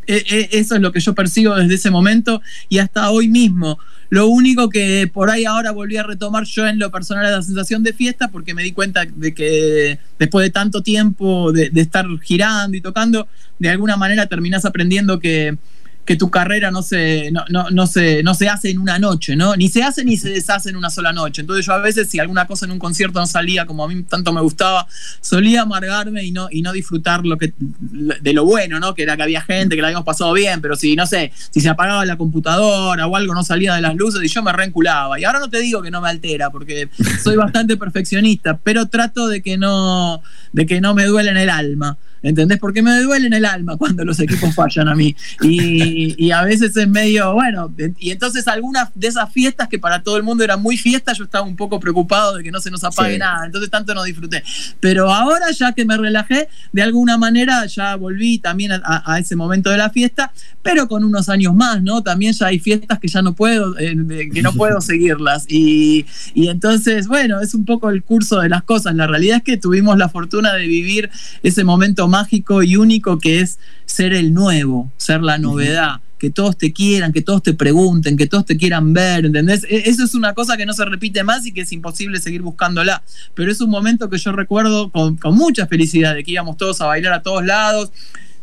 eso 0.08 0.76
es 0.76 0.82
lo 0.82 0.92
que 0.92 1.00
yo 1.00 1.14
percibo 1.14 1.56
desde 1.56 1.76
ese 1.76 1.92
momento 1.92 2.42
y 2.70 2.80
hasta 2.80 3.10
hoy 3.12 3.28
mismo. 3.28 3.80
Lo 4.10 4.28
único 4.28 4.70
que 4.70 5.10
por 5.12 5.30
ahí 5.30 5.46
ahora 5.46 5.72
volví 5.72 5.96
a 5.96 6.04
retomar 6.04 6.44
yo 6.44 6.68
en 6.68 6.80
lo 6.80 6.92
personal 6.92 7.26
es 7.26 7.32
la 7.32 7.42
sensación 7.42 7.82
de 7.82 7.94
fiesta 7.94 8.28
porque 8.28 8.54
me 8.54 8.64
di 8.64 8.74
cuenta 8.74 9.06
de 9.06 9.34
que 9.34 10.00
después 10.20 10.44
de 10.44 10.50
tanto 10.50 10.82
tiempo 10.82 11.54
de, 11.54 11.70
de 11.70 11.82
estar 11.82 12.06
girando 12.22 12.76
y 12.76 12.82
tocando, 12.82 13.28
de 13.60 13.70
alguna 13.70 13.96
manera 13.96 14.26
terminás 14.26 14.66
aprendiendo 14.66 15.20
que, 15.20 15.58
que 16.06 16.16
tu 16.16 16.30
carrera 16.32 16.72
no 16.72 16.82
se, 16.82 17.32
no, 17.32 17.44
no, 17.50 17.70
no, 17.70 17.86
se, 17.86 18.24
no 18.24 18.34
se 18.34 18.50
hace 18.50 18.72
en 18.72 18.80
una 18.80 18.98
noche, 18.98 19.36
¿no? 19.36 19.56
Ni 19.56 19.70
se 19.70 19.84
hace 19.84 20.04
ni 20.04 20.18
se 20.18 20.30
deshace 20.30 20.70
en 20.70 20.76
una 20.76 20.90
sola 20.90 21.14
noche. 21.14 21.42
Entonces 21.42 21.66
yo 21.66 21.74
a 21.74 21.80
veces 21.80 22.10
si 22.10 22.20
alguna 22.20 22.48
cosa 22.48 22.66
en 22.66 22.72
un 22.72 22.80
concierto 22.80 23.20
no 23.20 23.28
salía 23.28 23.66
como 23.66 23.84
a 23.84 23.88
mí 23.88 24.02
tanto 24.04 24.34
me 24.34 24.42
gustaba, 24.42 24.88
solía 25.22 25.62
amargarme 25.62 26.24
y 26.24 26.32
no, 26.32 26.48
y 26.52 26.62
no 26.64 26.74
disfrutar 26.74 27.26
lo 27.26 27.38
que, 27.38 27.54
de 27.58 28.34
lo 28.34 28.46
bueno, 28.46 28.80
¿no? 28.80 28.96
Que 28.96 29.04
era 29.04 29.16
que 29.16 29.24
había 29.24 29.42
gente, 29.42 29.76
que 29.76 29.82
la 29.82 29.90
habíamos 29.90 30.06
pasado 30.06 30.34
bien, 30.34 30.60
pero 30.60 30.76
si, 30.76 30.96
no 30.96 31.06
sé, 31.06 31.32
si 31.52 31.62
se 31.62 31.70
apagaba 31.70 32.06
la 32.06 32.18
computadora 32.18 33.06
o 33.06 33.16
algo 33.16 33.34
no 33.34 33.44
salía 33.44 33.76
de 33.76 33.82
las 33.82 33.96
luces 33.96 34.24
y 34.24 34.28
yo 34.28 34.42
me 34.42 34.52
reenculaba. 34.52 35.20
Y 35.20 35.24
ahora 35.24 35.40
no 35.40 35.50
te 35.50 35.60
digo 35.60 35.82
que 35.82 35.92
no 35.92 36.02
me 36.02 36.10
altera, 36.10 36.50
porque 36.50 36.90
soy 37.24 37.36
bastante 37.36 37.78
perfeccionista, 37.78 38.58
pero 38.58 38.88
trato 38.88 39.28
de 39.28 39.42
que 39.42 39.58
no, 39.58 40.22
de 40.52 40.66
que 40.66 40.82
no 40.82 40.96
me 40.96 41.06
duele 41.06 41.32
en 41.32 41.38
el 41.38 41.50
alma. 41.50 41.98
¿Entendés? 42.24 42.60
Porque 42.60 42.84
me 42.84 43.02
duele 43.02 43.28
en 43.28 43.34
el 43.34 43.46
alma 43.46 43.78
cuando 43.78 44.06
los 44.06 44.20
equipos 44.20 44.54
fallan 44.54 44.88
a 44.88 44.96
mí. 44.96 45.16
Y, 45.42 45.91
a 46.32 46.44
veces 46.44 46.76
es 46.76 46.88
medio, 46.88 47.34
bueno, 47.34 47.74
y 47.98 48.12
entonces 48.12 48.48
algunas 48.48 48.90
de 48.96 49.08
esas 49.08 49.32
fiestas 49.32 49.68
que 49.68 49.80
para 49.80 50.04
todo 50.04 50.18
el 50.18 50.24
mundo 50.24 50.44
eran 50.44 50.62
muy 50.62 50.78
fiestas, 50.78 51.18
yo 51.18 51.24
estaba 51.24 51.46
un 51.46 51.56
poco 51.56 51.80
preocupado 51.80 52.38
de 52.38 52.44
que 52.44 52.52
no 52.52 52.60
se 52.60 52.72
nos 52.72 52.84
apague 52.84 53.18
nada. 53.18 53.46
Entonces 53.46 53.70
tanto 53.70 53.94
no 53.94 54.04
disfruté. 54.04 54.44
Pero 54.80 55.12
ahora 55.12 55.52
ya 55.52 55.74
que 55.74 55.86
me 55.86 55.98
relajé, 55.98 56.48
de 56.72 56.82
alguna 56.82 57.18
manera 57.18 57.66
ya 57.66 57.96
volví 57.96 58.40
también 58.40 58.72
a, 58.74 59.20
ese 59.20 59.36
momento 59.36 59.70
de 59.70 59.78
la 59.78 59.90
fiesta, 59.90 60.32
pero 60.62 60.88
con 60.88 61.04
unos 61.04 61.30
años 61.30 61.56
más, 61.56 61.82
¿no? 61.82 62.02
También 62.04 62.34
ya 62.34 62.48
hay 62.48 62.60
fiestas 62.60 63.00
que 63.00 63.08
ya 63.08 63.22
no 63.22 63.34
puedo, 63.34 63.78
eh, 63.78 63.96
que 64.34 64.42
no 64.42 64.54
puedo 64.54 64.82
seguirlas. 64.82 65.46
Y, 65.48 66.06
y 66.34 66.48
entonces, 66.50 67.08
bueno, 67.08 67.42
es 67.42 67.54
un 67.54 67.66
poco 67.66 67.90
el 67.90 68.04
curso 68.04 68.40
de 68.40 68.50
las 68.50 68.64
cosas. 68.64 68.96
La 68.96 69.08
realidad 69.08 69.38
es 69.38 69.44
que 69.44 69.58
tuvimos 69.58 69.98
la 69.98 70.10
fortuna 70.10 70.54
de 70.54 70.68
vivir 70.68 71.10
ese 71.44 71.64
momento 71.64 72.08
mágico 72.08 72.64
y 72.64 72.76
único 72.76 73.20
que 73.20 73.42
es 73.42 73.60
ser 73.92 74.14
el 74.14 74.34
nuevo, 74.34 74.92
ser 74.98 75.22
la 75.22 75.38
novedad. 75.38 76.02
que 76.18 76.30
todos 76.30 76.56
te 76.56 76.72
quieran, 76.72 77.12
que 77.12 77.24
todos 77.24 77.42
te 77.42 77.56
pregunten, 77.56 78.16
que 78.16 78.28
todos 78.28 78.46
te 78.46 78.56
quieran 78.56 78.94
ver, 78.94 79.26
¿entendés? 79.26 79.64
E, 79.64 79.90
eso 79.90 80.04
es 80.04 80.14
una 80.14 80.36
cosa 80.36 80.56
que 80.56 80.68
no 80.68 80.74
se 80.74 80.86
repite 80.86 81.24
más 81.24 81.48
y 81.48 81.52
que 81.52 81.62
es 81.62 81.72
imposible 81.72 82.20
seguir 82.20 82.44
buscándola. 82.44 83.02
Pero 83.34 83.52
es 83.52 83.60
un 83.60 83.72
momento 83.72 84.08
que 84.08 84.20
yo 84.20 84.32
recuerdo 84.32 84.92
con, 84.92 85.18
con 85.18 85.36
mucha 85.36 85.66
felicidad, 85.66 86.14
de 86.14 86.24
que 86.24 86.32
íbamos 86.32 86.58
todos 86.58 86.80
a 86.80 86.86
bailar 86.86 87.14
a 87.14 87.24
todos 87.24 87.44
lados. 87.44 87.92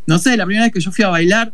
No 0.07 0.19
sé, 0.19 0.37
la 0.37 0.45
primera 0.45 0.65
vez 0.65 0.73
que 0.73 0.81
yo 0.81 0.91
fui 0.91 1.05
a 1.05 1.09
bailar, 1.09 1.53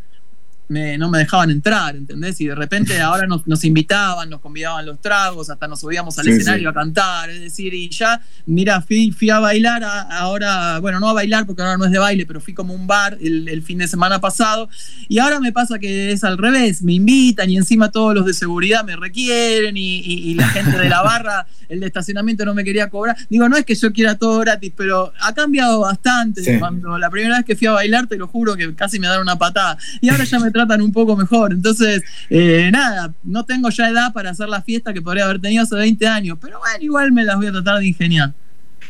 no 0.68 1.10
me 1.10 1.18
dejaban 1.18 1.50
entrar, 1.50 1.96
¿entendés? 1.96 2.40
Y 2.40 2.46
de 2.46 2.54
repente 2.54 3.00
ahora 3.00 3.26
nos, 3.26 3.64
invitaban, 3.64 4.30
nos 4.30 4.40
convidaban 4.40 4.86
los 4.86 5.00
tragos, 5.00 5.50
hasta 5.50 5.68
nos 5.68 5.80
subíamos 5.80 6.18
al 6.18 6.28
escenario 6.28 6.70
a 6.70 6.74
cantar, 6.74 7.30
es 7.30 7.40
decir, 7.40 7.74
y 7.74 7.88
ya, 7.88 8.20
mira, 8.46 8.80
fui, 8.80 9.10
fui 9.10 9.30
a 9.30 9.38
bailar, 9.38 9.82
ahora, 9.84 10.78
bueno, 10.80 11.00
no 11.00 11.08
a 11.08 11.12
bailar 11.12 11.46
porque 11.46 11.62
ahora 11.62 11.76
no 11.76 11.84
es 11.84 11.90
de 11.90 11.98
baile, 11.98 12.26
pero 12.26 12.40
fui 12.40 12.54
como 12.54 12.74
un 12.74 12.86
bar 12.86 13.18
el, 13.20 13.62
fin 13.62 13.78
de 13.78 13.88
semana 13.88 14.20
pasado, 14.20 14.68
y 15.08 15.18
ahora 15.18 15.40
me 15.40 15.52
pasa 15.52 15.78
que 15.78 16.12
es 16.12 16.24
al 16.24 16.38
revés, 16.38 16.82
me 16.82 16.92
invitan 16.92 17.48
y 17.50 17.56
encima 17.56 17.90
todos 17.90 18.14
los 18.14 18.26
de 18.26 18.34
seguridad 18.34 18.84
me 18.84 18.96
requieren 18.96 19.76
y, 19.76 20.34
la 20.34 20.48
gente 20.48 20.76
de 20.76 20.88
la 20.88 21.02
barra, 21.02 21.46
el 21.68 21.80
de 21.80 21.86
estacionamiento 21.86 22.44
no 22.44 22.54
me 22.54 22.64
quería 22.64 22.90
cobrar. 22.90 23.16
Digo, 23.28 23.48
no 23.48 23.56
es 23.56 23.64
que 23.64 23.74
yo 23.74 23.92
quiera 23.92 24.16
todo 24.16 24.40
gratis, 24.40 24.72
pero 24.76 25.12
ha 25.20 25.32
cambiado 25.32 25.80
bastante. 25.80 26.58
Cuando 26.58 26.98
la 26.98 27.10
primera 27.10 27.36
vez 27.36 27.44
que 27.44 27.56
fui 27.56 27.66
a 27.66 27.72
bailar, 27.72 28.06
te 28.06 28.16
lo 28.16 28.26
juro 28.26 28.56
que 28.56 28.74
casi 28.74 28.98
me 28.98 29.06
dan 29.06 29.20
una 29.20 29.36
patada. 29.36 29.78
Y 30.00 30.08
ahora 30.08 30.24
ya 30.34 30.38
me 30.38 30.50
tratan 30.54 30.80
un 30.80 30.92
poco 30.92 31.16
mejor. 31.16 31.52
Entonces, 31.52 32.02
eh, 32.30 32.70
nada, 32.72 33.12
no 33.24 33.44
tengo 33.44 33.68
ya 33.70 33.90
edad 33.90 34.12
para 34.12 34.30
hacer 34.30 34.48
la 34.48 34.62
fiesta 34.62 34.94
que 34.94 35.02
podría 35.02 35.24
haber 35.24 35.40
tenido 35.40 35.64
hace 35.64 35.74
20 35.74 36.06
años, 36.06 36.38
pero 36.40 36.60
bueno, 36.60 36.78
igual 36.80 37.12
me 37.12 37.24
las 37.24 37.36
voy 37.36 37.48
a 37.48 37.52
tratar 37.52 37.80
de 37.80 37.88
ingeniar 37.88 38.32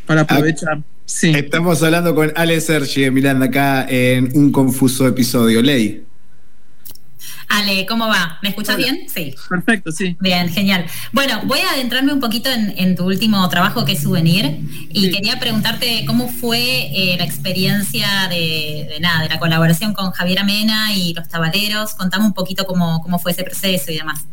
para 0.07 0.21
aprovechar. 0.21 0.83
Sí. 1.07 1.33
Estamos 1.35 1.83
hablando 1.83 2.15
con 2.15 2.33
Ale 2.37 2.61
Sergi 2.61 3.03
de 3.03 3.11
Miranda 3.11 3.47
acá 3.47 3.87
en 3.89 4.31
un 4.35 4.53
confuso 4.53 5.07
episodio. 5.09 5.63
Ley. 5.63 6.05
Ale, 7.49 7.87
¿cómo 7.87 8.09
va? 8.09 8.39
¿Me 8.43 8.49
escuchas 8.49 8.77
bien? 8.77 9.07
Sí. 9.09 9.35
Perfecto, 9.49 9.93
sí. 9.93 10.17
Bien, 10.21 10.49
genial. 10.49 10.87
Bueno, 11.13 11.41
voy 11.45 11.61
a 11.61 11.73
adentrarme 11.73 12.13
un 12.13 12.21
poquito 12.21 12.51
en, 12.51 12.97
tu 12.97 13.05
último 13.05 13.49
trabajo 13.49 13.85
que 13.85 13.93
es 13.93 14.03
Souvenir 14.03 14.59
y 14.91 15.11
quería 15.11 15.39
preguntarte 15.39 16.05
cómo 16.07 16.29
fue 16.29 16.91
eh, 16.93 17.17
la 17.19 17.25
experiencia 17.25 18.29
de, 18.29 18.99
nada, 19.01 19.23
de 19.23 19.29
la 19.29 19.39
colaboración 19.39 19.95
con 19.95 20.11
Javier 20.13 20.41
Amena 20.41 20.95
y 20.95 21.15
los 21.15 21.29
tabaleros. 21.29 21.95
Contame 21.95 22.25
un 22.25 22.35
poquito 22.35 22.67
cómo, 22.67 23.01
cómo 23.03 23.19
fue 23.19 23.33
ese 23.33 23.45
proceso 23.45 23.91
y 23.91 23.97
demás. 23.97 24.25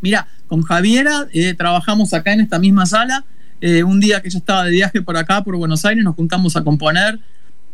Mira, 0.00 0.28
con 0.46 0.62
Javiera 0.62 1.26
eh, 1.32 1.54
trabajamos 1.54 2.14
acá 2.14 2.32
en 2.32 2.40
esta 2.40 2.58
misma 2.58 2.86
sala. 2.86 3.24
Eh, 3.60 3.82
un 3.82 3.98
día 3.98 4.22
que 4.22 4.30
yo 4.30 4.38
estaba 4.38 4.64
de 4.64 4.70
viaje 4.70 5.02
por 5.02 5.16
acá, 5.16 5.42
por 5.42 5.56
Buenos 5.56 5.84
Aires, 5.84 6.04
nos 6.04 6.14
juntamos 6.14 6.56
a 6.56 6.62
componer 6.62 7.18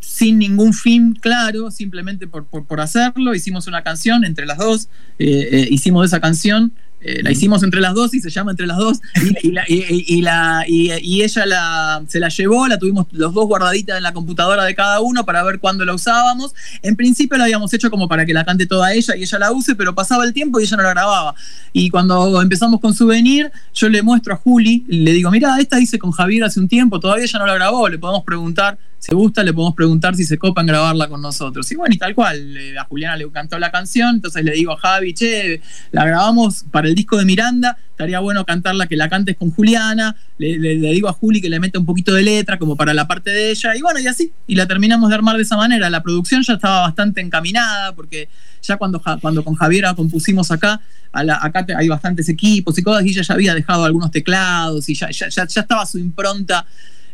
sin 0.04 0.38
ningún 0.38 0.72
fin 0.74 1.14
claro, 1.14 1.70
simplemente 1.70 2.26
por, 2.26 2.44
por, 2.44 2.80
hacerlo. 2.80 3.34
Hicimos 3.34 3.66
una 3.66 3.82
canción 3.82 4.24
entre 4.24 4.46
las 4.46 4.58
dos, 4.58 4.88
eh, 5.18 5.48
eh, 5.50 5.68
hicimos 5.70 6.06
esa 6.06 6.20
canción 6.20 6.72
eh, 7.04 7.22
la 7.22 7.30
hicimos 7.30 7.62
entre 7.62 7.82
las 7.82 7.92
dos 7.92 8.14
y 8.14 8.20
se 8.20 8.30
llama 8.30 8.52
entre 8.52 8.66
las 8.66 8.78
dos. 8.78 8.98
Y, 9.42 10.22
la, 10.22 10.64
y, 10.66 11.22
ella 11.22 11.46
la, 11.46 12.02
se 12.08 12.18
la 12.18 12.28
llevó, 12.30 12.66
la 12.66 12.78
tuvimos 12.78 13.06
los 13.12 13.34
dos 13.34 13.46
guardaditas 13.46 13.98
en 13.98 14.02
la 14.02 14.12
computadora 14.12 14.64
de 14.64 14.74
cada 14.74 15.00
uno 15.00 15.24
para 15.26 15.42
ver 15.42 15.58
cuándo 15.60 15.84
la 15.84 15.92
usábamos. 15.92 16.54
En 16.82 16.96
principio 16.96 17.36
la 17.36 17.44
habíamos 17.44 17.72
hecho 17.74 17.90
como 17.90 18.08
para 18.08 18.24
que 18.24 18.32
la 18.32 18.44
cante 18.44 18.66
toda 18.66 18.94
ella 18.94 19.16
y 19.16 19.22
ella 19.22 19.38
la 19.38 19.52
use, 19.52 19.74
pero 19.74 19.94
pasaba 19.94 20.24
el 20.24 20.32
tiempo 20.32 20.60
y 20.60 20.64
ella 20.64 20.78
no 20.78 20.82
la 20.82 20.90
grababa. 20.90 21.34
Y 21.74 21.90
cuando 21.90 22.40
empezamos 22.40 22.80
con 22.80 22.94
Souvenir, 22.94 23.52
yo 23.74 23.88
le 23.90 24.02
muestro 24.02 24.32
a 24.32 24.36
Juli, 24.36 24.84
le 24.88 25.12
digo, 25.12 25.30
mira, 25.30 25.58
esta 25.60 25.78
hice 25.80 25.98
con 25.98 26.10
Javier 26.10 26.44
hace 26.44 26.58
un 26.58 26.68
tiempo, 26.68 27.00
todavía 27.00 27.24
ella 27.24 27.38
no 27.38 27.46
la 27.46 27.54
grabó, 27.54 27.86
le 27.88 27.98
podemos 27.98 28.24
preguntar 28.24 28.78
si 29.04 29.14
gusta, 29.14 29.44
le 29.44 29.52
podemos 29.52 29.74
preguntar 29.74 30.16
si 30.16 30.24
se 30.24 30.38
copan 30.38 30.64
grabarla 30.64 31.08
con 31.08 31.20
nosotros. 31.20 31.70
Y 31.70 31.74
bueno, 31.74 31.94
y 31.94 31.98
tal 31.98 32.14
cual, 32.14 32.56
a 32.80 32.84
Juliana 32.84 33.18
le 33.18 33.30
cantó 33.30 33.58
la 33.58 33.70
canción, 33.70 34.14
entonces 34.14 34.42
le 34.42 34.52
digo 34.52 34.72
a 34.72 34.78
Javi, 34.78 35.12
che, 35.12 35.60
la 35.92 36.06
grabamos 36.06 36.64
para 36.70 36.88
el 36.88 36.94
disco 36.94 37.18
de 37.18 37.26
Miranda, 37.26 37.76
estaría 37.90 38.18
bueno 38.20 38.46
cantarla, 38.46 38.86
que 38.86 38.96
la 38.96 39.10
cantes 39.10 39.36
con 39.36 39.50
Juliana, 39.50 40.16
le, 40.38 40.56
digo 40.58 41.10
a 41.10 41.12
Juli 41.12 41.42
que 41.42 41.50
le 41.50 41.60
meta 41.60 41.78
un 41.78 41.84
poquito 41.84 42.14
de 42.14 42.22
letra 42.22 42.58
como 42.58 42.76
para 42.76 42.94
la 42.94 43.06
parte 43.06 43.28
de 43.28 43.50
ella, 43.50 43.76
y 43.76 43.82
bueno, 43.82 44.00
y 44.00 44.06
así, 44.06 44.32
y 44.46 44.54
la 44.54 44.66
terminamos 44.66 45.10
de 45.10 45.16
armar 45.16 45.36
de 45.36 45.42
esa 45.42 45.58
manera. 45.58 45.90
La 45.90 46.02
producción 46.02 46.42
ya 46.42 46.54
estaba 46.54 46.80
bastante 46.80 47.20
encaminada, 47.20 47.94
porque 47.94 48.30
ya 48.62 48.78
cuando, 48.78 49.02
cuando 49.20 49.44
con 49.44 49.54
Javiera 49.54 49.92
compusimos 49.92 50.50
acá, 50.50 50.80
acá 51.12 51.66
hay 51.76 51.88
bastantes 51.88 52.30
equipos 52.30 52.78
y 52.78 52.82
cosas, 52.82 53.04
y 53.04 53.10
ella 53.10 53.20
ya 53.20 53.34
había 53.34 53.54
dejado 53.54 53.84
algunos 53.84 54.10
teclados, 54.10 54.88
y 54.88 54.94
ya, 54.94 55.10
ya, 55.10 55.28
ya 55.28 55.42
estaba 55.44 55.84
su 55.84 55.98
impronta 55.98 56.64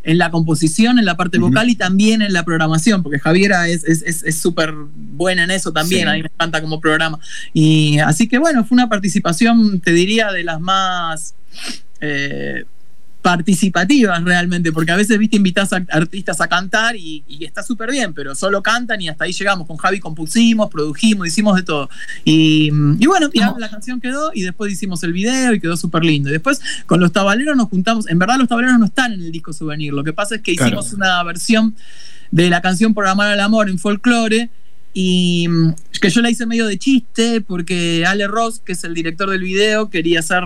en 0.02 0.19
la 0.19 0.30
composición, 0.30 0.99
en 0.99 1.04
la 1.04 1.16
parte 1.16 1.38
vocal 1.38 1.69
y 1.69 1.75
también 1.75 2.23
en 2.23 2.33
la 2.33 2.45
programación, 2.45 3.02
porque 3.02 3.19
Javiera 3.19 3.69
es 3.69 4.40
súper 4.40 4.75
buena 4.75 5.45
en 5.45 5.50
eso 5.50 5.73
también, 5.73 6.09
a 6.09 6.14
mí 6.14 6.23
me 6.23 6.28
encanta 6.28 6.61
como 6.61 6.80
programa. 6.80 7.19
Y 7.52 7.99
así 7.99 8.28
que 8.28 8.38
bueno, 8.38 8.64
fue 8.64 8.76
una 8.76 8.88
participación, 8.88 9.80
te 9.80 9.92
diría, 9.92 10.33
de 10.33 10.45
las 10.45 10.61
más... 10.61 11.35
Eh, 12.00 12.64
participativas 13.23 14.23
realmente, 14.25 14.73
porque 14.73 14.93
a 14.93 14.97
veces, 14.97 15.19
viste, 15.19 15.37
invitas 15.37 15.73
a 15.73 15.85
artistas 15.91 16.41
a 16.41 16.49
cantar 16.49 16.97
y, 16.97 17.23
está 17.41 17.62
súper 17.62 17.91
bien, 17.91 18.15
pero 18.15 18.35
solo 18.35 18.62
cantan 18.62 19.00
y 19.00 19.09
hasta 19.09 19.25
ahí 19.25 19.33
llegamos. 19.33 19.67
Con 19.67 19.77
Javi 19.77 20.00
compusimos, 20.00 20.71
produjimos, 20.71 21.27
hicimos 21.27 21.57
de 21.57 21.62
todo. 21.62 21.91
Y, 22.25 22.71
bueno, 22.71 23.31
la 23.59 23.71
canción 23.71 24.00
quedó 24.00 24.31
y 24.35 24.43
después 24.43 24.73
hicimos 24.73 25.03
el 25.03 25.12
video 25.12 25.53
y 25.55 25.61
quedó 25.61 25.77
súper 25.77 26.05
lindo. 26.05 26.31
Y 26.31 26.33
después 26.33 26.61
con 26.87 27.00
los 27.00 27.12
tabaleros 27.12 27.57
nos 27.57 27.69
juntamos, 27.69 28.09
en 28.09 28.19
verdad 28.19 28.39
los 28.39 28.49
tabaleros 28.49 28.79
no 28.79 28.87
están 28.87 29.12
en 29.12 29.21
el 29.23 29.33
disco 29.33 29.53
Souvenir, 29.53 29.93
lo 29.93 30.05
que 30.05 30.12
pasa 30.12 30.37
es 30.37 30.43
que 30.43 30.53
hicimos 30.53 30.93
una 30.93 31.23
versión 31.23 31.75
de 32.31 32.49
la 32.49 32.62
canción 32.62 32.95
Por 32.95 33.07
Amar 33.07 33.29
al 33.29 33.41
Amor 33.41 33.69
en 33.69 33.79
folclore 33.79 34.50
y 34.93 35.49
que 36.00 36.11
yo 36.11 36.23
la 36.23 36.31
hice 36.31 36.47
medio 36.47 36.67
de 36.67 36.79
chiste 36.79 37.41
porque 37.41 38.05
Ale 38.07 38.27
Ross, 38.27 38.61
que 38.65 38.73
es 38.73 38.85
el 38.85 38.95
director 38.95 39.29
del 39.29 39.43
video, 39.43 39.91
quería 39.91 40.21
hacer 40.21 40.43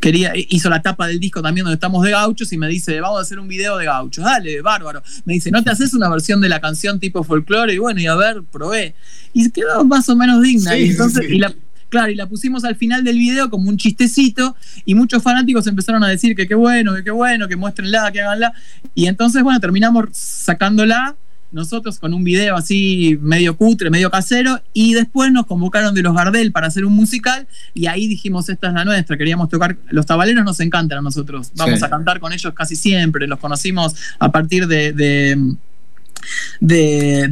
quería, 0.00 0.32
hizo 0.34 0.70
la 0.70 0.82
tapa 0.82 1.06
del 1.06 1.20
disco 1.20 1.42
también 1.42 1.64
donde 1.64 1.74
estamos 1.74 2.04
de 2.04 2.10
gauchos 2.12 2.52
y 2.52 2.58
me 2.58 2.68
dice, 2.68 3.00
vamos 3.00 3.18
a 3.18 3.22
hacer 3.22 3.38
un 3.38 3.48
video 3.48 3.76
de 3.76 3.84
gauchos. 3.84 4.24
Dale, 4.24 4.60
bárbaro. 4.60 5.02
Me 5.24 5.34
dice, 5.34 5.50
¿no 5.50 5.62
te 5.62 5.70
haces 5.70 5.94
una 5.94 6.08
versión 6.08 6.40
de 6.40 6.48
la 6.48 6.60
canción 6.60 7.00
tipo 7.00 7.24
folclore? 7.24 7.74
Y 7.74 7.78
bueno, 7.78 8.00
y 8.00 8.06
a 8.06 8.14
ver, 8.14 8.42
probé. 8.50 8.94
Y 9.32 9.50
quedó 9.50 9.84
más 9.84 10.08
o 10.08 10.16
menos 10.16 10.42
digna. 10.42 10.76
y 10.76 10.90
entonces, 10.90 11.28
y 11.28 11.38
la, 11.38 11.54
claro, 11.88 12.10
y 12.10 12.14
la 12.14 12.26
pusimos 12.26 12.64
al 12.64 12.76
final 12.76 13.04
del 13.04 13.18
video 13.18 13.50
como 13.50 13.68
un 13.68 13.76
chistecito 13.76 14.56
y 14.84 14.94
muchos 14.94 15.22
fanáticos 15.22 15.66
empezaron 15.66 16.02
a 16.04 16.08
decir 16.08 16.34
que 16.34 16.46
qué 16.46 16.54
bueno, 16.54 16.94
que 16.94 17.04
qué 17.04 17.10
bueno, 17.10 17.48
que 17.48 17.56
muéstrenla, 17.56 18.10
que 18.12 18.20
háganla. 18.20 18.52
Y 18.94 19.06
entonces, 19.06 19.42
bueno, 19.42 19.60
terminamos 19.60 20.08
sacándola 20.12 21.16
nosotros 21.52 21.98
con 21.98 22.14
un 22.14 22.24
video 22.24 22.56
así 22.56 23.18
medio 23.20 23.56
cutre, 23.56 23.90
medio 23.90 24.10
casero, 24.10 24.60
y 24.72 24.94
después 24.94 25.32
nos 25.32 25.46
convocaron 25.46 25.94
de 25.94 26.02
los 26.02 26.14
Gardel 26.14 26.52
para 26.52 26.66
hacer 26.66 26.84
un 26.84 26.94
musical, 26.94 27.46
y 27.74 27.86
ahí 27.86 28.08
dijimos, 28.08 28.48
esta 28.48 28.68
es 28.68 28.74
la 28.74 28.84
nuestra, 28.84 29.16
queríamos 29.16 29.48
tocar, 29.48 29.76
los 29.90 30.06
tabaleros 30.06 30.44
nos 30.44 30.60
encantan 30.60 30.98
a 30.98 31.02
nosotros, 31.02 31.52
vamos 31.56 31.82
a 31.82 31.90
cantar 31.90 32.20
con 32.20 32.32
ellos 32.32 32.52
casi 32.54 32.76
siempre, 32.76 33.26
los 33.26 33.38
conocimos 33.38 33.94
a 34.18 34.30
partir 34.30 34.66
de, 34.66 34.92
de 34.92 35.56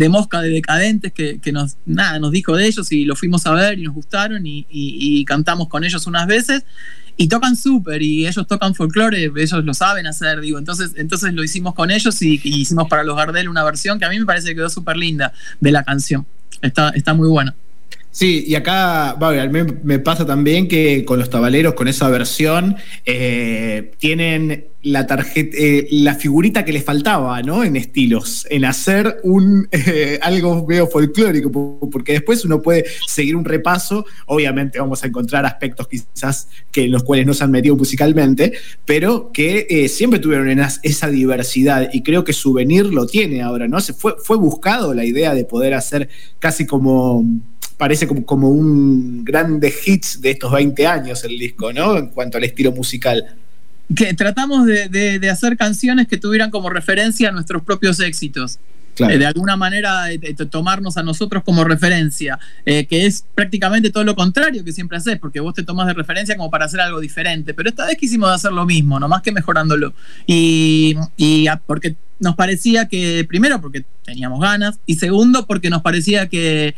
Mosca 0.08 0.40
de 0.40 0.50
Decadentes 0.50 1.12
que, 1.12 1.52
nos, 1.52 1.76
nada, 1.86 2.18
nos 2.18 2.30
dijo 2.30 2.56
de 2.56 2.66
ellos 2.66 2.90
y 2.92 3.04
lo 3.04 3.16
fuimos 3.16 3.46
a 3.46 3.52
ver 3.52 3.78
y 3.78 3.82
nos 3.82 3.94
gustaron 3.94 4.42
y 4.44 5.24
cantamos 5.24 5.68
con 5.68 5.84
ellos 5.84 6.06
unas 6.06 6.26
veces 6.26 6.64
y 7.16 7.28
tocan 7.28 7.56
súper 7.56 8.02
y 8.02 8.26
ellos 8.26 8.46
tocan 8.46 8.74
folclore, 8.74 9.30
ellos 9.36 9.64
lo 9.64 9.74
saben 9.74 10.06
hacer, 10.06 10.40
digo, 10.40 10.58
entonces, 10.58 10.92
entonces 10.96 11.32
lo 11.32 11.44
hicimos 11.44 11.74
con 11.74 11.90
ellos 11.90 12.20
y, 12.22 12.40
hicimos 12.42 12.88
para 12.88 13.04
los 13.04 13.16
Gardel 13.16 13.48
una 13.48 13.62
versión 13.64 13.98
que 13.98 14.04
a 14.04 14.10
mí 14.10 14.18
me 14.18 14.26
parece 14.26 14.48
que 14.48 14.56
quedó 14.56 14.70
súper 14.70 14.96
linda 14.96 15.32
de 15.60 15.72
la 15.72 15.84
canción. 15.84 16.26
Está, 16.62 16.90
está 16.90 17.14
muy 17.14 17.28
buena. 17.28 17.54
Sí, 18.10 18.44
y 18.46 18.54
acá 18.54 19.16
me, 19.50 19.64
me, 19.64 19.98
pasa 19.98 20.24
también 20.24 20.68
que 20.68 21.04
con 21.04 21.18
los 21.18 21.30
tabaleros, 21.30 21.74
con 21.74 21.88
esa 21.88 22.08
versión, 22.08 22.76
eh, 23.04 23.92
tienen 23.98 24.66
la 24.84 25.06
tarjeta, 25.06 25.56
eh, 25.58 25.88
la 25.90 26.14
figurita 26.14 26.64
que 26.64 26.72
les 26.72 26.84
faltaba, 26.84 27.42
¿no? 27.42 27.64
En 27.64 27.74
estilos, 27.74 28.46
en 28.50 28.64
hacer 28.64 29.18
un 29.24 29.66
eh, 29.72 30.18
algo 30.22 30.66
medio 30.66 30.86
folclórico, 30.86 31.50
porque 31.90 32.12
después 32.12 32.44
uno 32.44 32.62
puede 32.62 32.84
seguir 33.06 33.34
un 33.34 33.44
repaso. 33.44 34.04
Obviamente 34.26 34.78
vamos 34.78 35.02
a 35.02 35.06
encontrar 35.06 35.46
aspectos 35.46 35.88
quizás 35.88 36.48
que 36.70 36.84
en 36.84 36.92
los 36.92 37.02
cuales 37.02 37.26
no 37.26 37.34
se 37.34 37.44
han 37.44 37.50
metido 37.50 37.76
musicalmente, 37.76 38.52
pero 38.84 39.32
que 39.32 39.88
siempre 39.88 40.20
tuvieron 40.20 40.48
esa 40.82 41.08
diversidad 41.08 41.88
y 41.92 42.02
creo 42.02 42.24
que 42.24 42.32
Souvenir 42.32 42.86
lo 42.86 43.06
tiene 43.06 43.42
ahora, 43.42 43.66
¿no? 43.66 43.80
Se 43.80 43.94
fue, 43.94 44.14
fue 44.22 44.36
buscado 44.36 44.94
la 44.94 45.04
idea 45.04 45.34
de 45.34 45.44
poder 45.44 45.74
hacer 45.74 46.08
casi 46.38 46.66
como 46.66 47.24
parece 47.76 48.06
como, 48.06 48.24
como 48.24 48.50
un 48.50 49.24
grande 49.24 49.72
hits 49.84 50.20
de 50.20 50.32
estos 50.32 50.52
20 50.52 50.86
años 50.86 51.24
el 51.24 51.38
disco, 51.38 51.72
¿no? 51.72 51.96
En 51.96 52.08
cuanto 52.08 52.38
al 52.38 52.44
estilo 52.44 52.72
musical. 52.72 53.36
Que 53.94 54.14
tratamos 54.14 54.66
de, 54.66 55.28
hacer 55.30 55.56
canciones 55.56 56.08
que 56.08 56.16
tuvieran 56.16 56.50
como 56.50 56.70
referencia 56.70 57.28
a 57.28 57.32
nuestros 57.32 57.62
propios 57.62 58.00
éxitos. 58.00 58.58
Eh, 58.96 59.18
de 59.18 59.26
alguna 59.26 59.56
manera 59.56 60.12
eh, 60.12 60.20
tomarnos 60.48 60.96
a 60.96 61.02
nosotros 61.02 61.42
como 61.42 61.64
referencia, 61.64 62.38
eh, 62.64 62.86
que 62.86 63.06
es 63.06 63.24
prácticamente 63.34 63.90
todo 63.90 64.04
lo 64.04 64.14
contrario 64.14 64.64
que 64.64 64.70
siempre 64.70 64.98
haces, 64.98 65.18
porque 65.18 65.40
vos 65.40 65.52
te 65.52 65.64
tomas 65.64 65.88
de 65.88 65.94
referencia 65.94 66.36
como 66.36 66.48
para 66.48 66.66
hacer 66.66 66.80
algo 66.80 67.00
diferente, 67.00 67.54
pero 67.54 67.68
esta 67.68 67.86
vez 67.86 67.96
quisimos 67.96 68.30
hacer 68.30 68.52
lo 68.52 68.64
mismo, 68.64 69.00
nomás 69.00 69.22
que 69.22 69.32
mejorándolo. 69.32 69.94
Y, 70.28 70.94
y 71.16 71.46
porque 71.66 71.96
nos 72.20 72.36
parecía 72.36 72.86
que, 72.86 73.24
primero 73.28 73.60
porque 73.60 73.84
teníamos 74.04 74.40
ganas, 74.40 74.78
y 74.86 74.94
segundo 74.94 75.44
porque 75.44 75.70
nos 75.70 75.82
parecía 75.82 76.28
que 76.28 76.76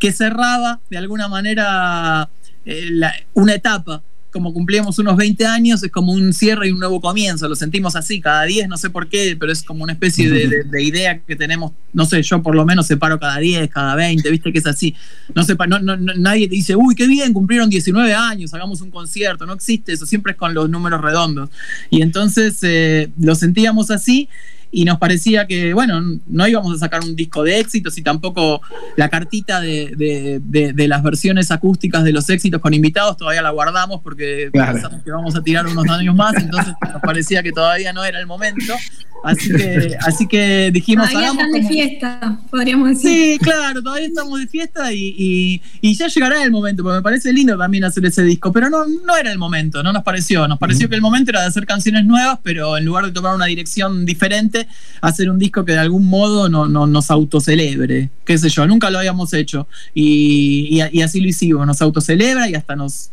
que 0.00 0.10
cerraba 0.12 0.80
de 0.90 0.98
alguna 0.98 1.28
manera 1.28 2.28
eh, 2.64 2.90
una 3.34 3.54
etapa 3.54 4.02
como 4.30 4.52
cumplíamos 4.52 4.98
unos 4.98 5.16
20 5.16 5.46
años, 5.46 5.82
es 5.82 5.90
como 5.90 6.12
un 6.12 6.32
cierre 6.32 6.68
y 6.68 6.70
un 6.70 6.78
nuevo 6.78 7.00
comienzo. 7.00 7.48
Lo 7.48 7.54
sentimos 7.56 7.96
así, 7.96 8.20
cada 8.20 8.44
10, 8.44 8.68
no 8.68 8.76
sé 8.76 8.90
por 8.90 9.08
qué, 9.08 9.36
pero 9.38 9.52
es 9.52 9.62
como 9.62 9.84
una 9.84 9.92
especie 9.92 10.30
de, 10.30 10.82
idea 10.82 11.18
que 11.18 11.36
tenemos. 11.36 11.72
No 11.92 12.04
sé, 12.04 12.22
yo 12.22 12.42
por 12.42 12.54
lo 12.54 12.64
menos 12.64 12.86
separo 12.86 13.18
cada 13.18 13.38
10, 13.38 13.70
cada 13.70 13.94
20, 13.94 14.30
viste 14.30 14.52
que 14.52 14.58
es 14.58 14.66
así. 14.66 14.94
No 15.34 15.42
sé, 15.44 15.56
no, 15.68 15.78
no, 15.78 15.96
nadie 15.96 16.48
te 16.48 16.54
dice, 16.54 16.76
uy, 16.76 16.94
qué 16.94 17.06
bien, 17.06 17.32
cumplieron 17.32 17.68
19 17.68 18.14
años, 18.14 18.54
hagamos 18.54 18.80
un 18.80 18.90
concierto. 18.90 19.46
No 19.46 19.52
existe 19.52 19.92
eso, 19.92 20.06
siempre 20.06 20.32
es 20.32 20.38
con 20.38 20.54
los 20.54 20.70
números 20.70 21.00
redondos. 21.00 21.50
Y 21.90 22.02
entonces 22.02 22.58
eh, 22.62 23.10
lo 23.18 23.34
sentíamos 23.34 23.90
así 23.90 24.28
y 24.72 24.84
nos 24.84 24.98
parecía 24.98 25.46
que, 25.46 25.74
bueno, 25.74 26.00
no 26.26 26.48
íbamos 26.48 26.76
a 26.76 26.78
sacar 26.78 27.02
un 27.02 27.16
disco 27.16 27.42
de 27.42 27.58
éxitos 27.58 27.96
y 27.98 28.02
tampoco 28.02 28.60
la 28.96 29.08
cartita 29.08 29.60
de, 29.60 30.86
las 30.88 31.02
versiones 31.02 31.50
acústicas 31.50 32.04
de 32.04 32.12
los 32.12 32.28
éxitos 32.30 32.60
con 32.60 32.74
invitados 32.74 33.16
todavía 33.16 33.42
la 33.42 33.50
guardamos 33.50 34.00
porque 34.02 34.50
pensamos 34.52 35.02
que 35.02 35.10
vamos 35.10 35.34
a 35.36 35.42
tirar 35.42 35.66
unos 35.66 35.88
años 35.88 36.14
más, 36.14 36.34
entonces 36.36 36.74
nos 36.92 37.02
parecía 37.02 37.42
que 37.42 37.52
todavía 37.52 37.92
no 37.92 38.04
era 38.04 38.20
el 38.20 38.26
momento. 38.26 38.74
Así 39.22 39.50
que, 39.50 39.96
así 40.00 40.26
que 40.26 40.70
dijimos. 40.72 41.08
Todavía 41.08 41.30
están 41.30 41.52
de 41.52 41.68
fiesta, 41.68 42.40
podríamos 42.50 42.88
decir. 42.90 43.10
Sí, 43.10 43.38
claro, 43.38 43.82
todavía 43.82 44.06
estamos 44.06 44.40
de 44.40 44.46
fiesta 44.46 44.92
y, 44.92 45.60
ya 45.82 46.08
llegará 46.08 46.42
el 46.42 46.50
momento, 46.50 46.82
porque 46.82 46.96
me 46.96 47.02
parece 47.02 47.32
lindo 47.32 47.56
también 47.58 47.84
hacer 47.84 48.04
ese 48.06 48.22
disco, 48.22 48.52
pero 48.52 48.70
no, 48.70 48.86
no 48.86 49.16
era 49.16 49.30
el 49.30 49.38
momento, 49.38 49.82
no 49.82 49.92
nos 49.92 50.02
pareció. 50.02 50.48
Nos 50.48 50.58
pareció 50.58 50.88
que 50.88 50.94
el 50.94 51.02
momento 51.02 51.30
era 51.30 51.42
de 51.42 51.48
hacer 51.48 51.66
canciones 51.66 52.04
nuevas, 52.04 52.38
pero 52.42 52.76
en 52.76 52.84
lugar 52.84 53.04
de 53.04 53.12
tomar 53.12 53.34
una 53.34 53.46
dirección 53.46 54.06
diferente, 54.06 54.66
hacer 55.00 55.30
un 55.30 55.38
disco 55.38 55.64
que 55.64 55.72
de 55.72 55.78
algún 55.78 56.06
modo 56.06 56.48
no, 56.48 56.66
nos 56.66 57.10
autocelebre, 57.10 58.10
qué 58.24 58.38
sé 58.38 58.48
yo, 58.48 58.66
nunca 58.66 58.90
lo 58.90 58.98
habíamos 58.98 59.32
hecho. 59.34 59.66
Y, 59.94 60.80
así 60.80 61.20
lo 61.20 61.28
hicimos, 61.28 61.66
nos 61.66 61.82
autocelebra 61.82 62.48
y 62.48 62.54
hasta 62.54 62.76
nos 62.76 63.10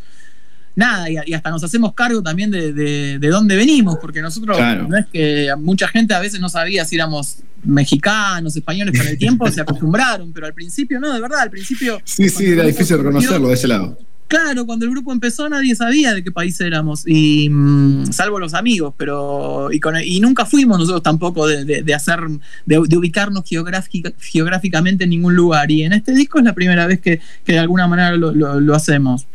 nada, 0.77 1.09
y, 1.09 1.33
hasta 1.33 1.49
nos 1.49 1.63
hacemos 1.63 1.93
cargo 1.93 2.21
también 2.21 2.51
de, 2.51 3.19
dónde 3.19 3.57
venimos, 3.57 3.97
porque 3.99 4.21
nosotros 4.21 4.57
no 4.87 4.97
es 4.97 5.05
que 5.07 5.53
mucha 5.59 5.87
gente 5.87 6.13
a 6.13 6.19
veces 6.19 6.39
no 6.39 6.47
sabía 6.47 6.85
si 6.85 6.95
éramos 6.95 7.39
mexicanos, 7.63 8.55
españoles, 8.55 8.97
con 8.97 9.07
el 9.07 9.17
tiempo 9.27 9.49
se 9.51 9.61
acostumbraron, 9.61 10.31
pero 10.31 10.45
al 10.45 10.53
principio 10.53 10.99
no, 10.99 11.11
de 11.11 11.19
verdad, 11.19 11.39
al 11.41 11.49
principio... 11.49 11.99
Sí, 12.05 12.29
sí, 12.29 12.45
era 12.45 12.63
difícil 12.63 12.97
reconocerlo 12.97 13.49
de 13.49 13.53
ese 13.55 13.67
lado. 13.67 13.97
Claro, 14.27 14.65
cuando 14.65 14.85
el 14.85 14.91
grupo 14.91 15.13
empezó 15.13 15.47
nadie 15.47 15.73
sabía 15.73 16.13
de 16.13 16.21
qué 16.21 16.31
país 16.31 16.59
éramos, 16.59 17.03
y 17.07 17.49
mm, 17.49 18.11
salvo 18.11 18.39
los 18.39 18.53
amigos, 18.53 18.93
pero 18.97 19.69
y, 19.71 20.19
nunca 20.19 20.45
fuimos 20.45 20.77
nosotros 20.77 21.01
tampoco 21.01 21.47
de, 21.47 21.93
hacer, 21.93 22.19
de, 22.65 22.77
ubicarnos 22.77 23.45
geográficamente 23.47 25.05
en 25.05 25.11
ningún 25.11 25.35
lugar. 25.35 25.71
Y 25.71 25.83
en 25.83 25.93
este 25.93 26.13
disco 26.13 26.39
es 26.39 26.45
la 26.45 26.53
primera 26.53 26.85
vez 26.87 26.99
que, 26.99 27.21
de 27.45 27.59
alguna 27.59 27.87
manera 27.87 28.15
lo, 28.17 28.75
hacemos. 28.75 29.27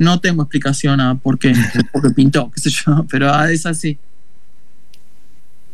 No 0.00 0.18
tengo 0.18 0.42
explicación 0.44 0.98
a 0.98 1.14
por 1.14 1.38
qué, 1.38 1.52
porque 1.92 2.08
pintó, 2.10 2.50
qué 2.50 2.58
sé 2.58 2.70
yo, 2.70 3.04
pero 3.10 3.44
es 3.44 3.66
así. 3.66 3.98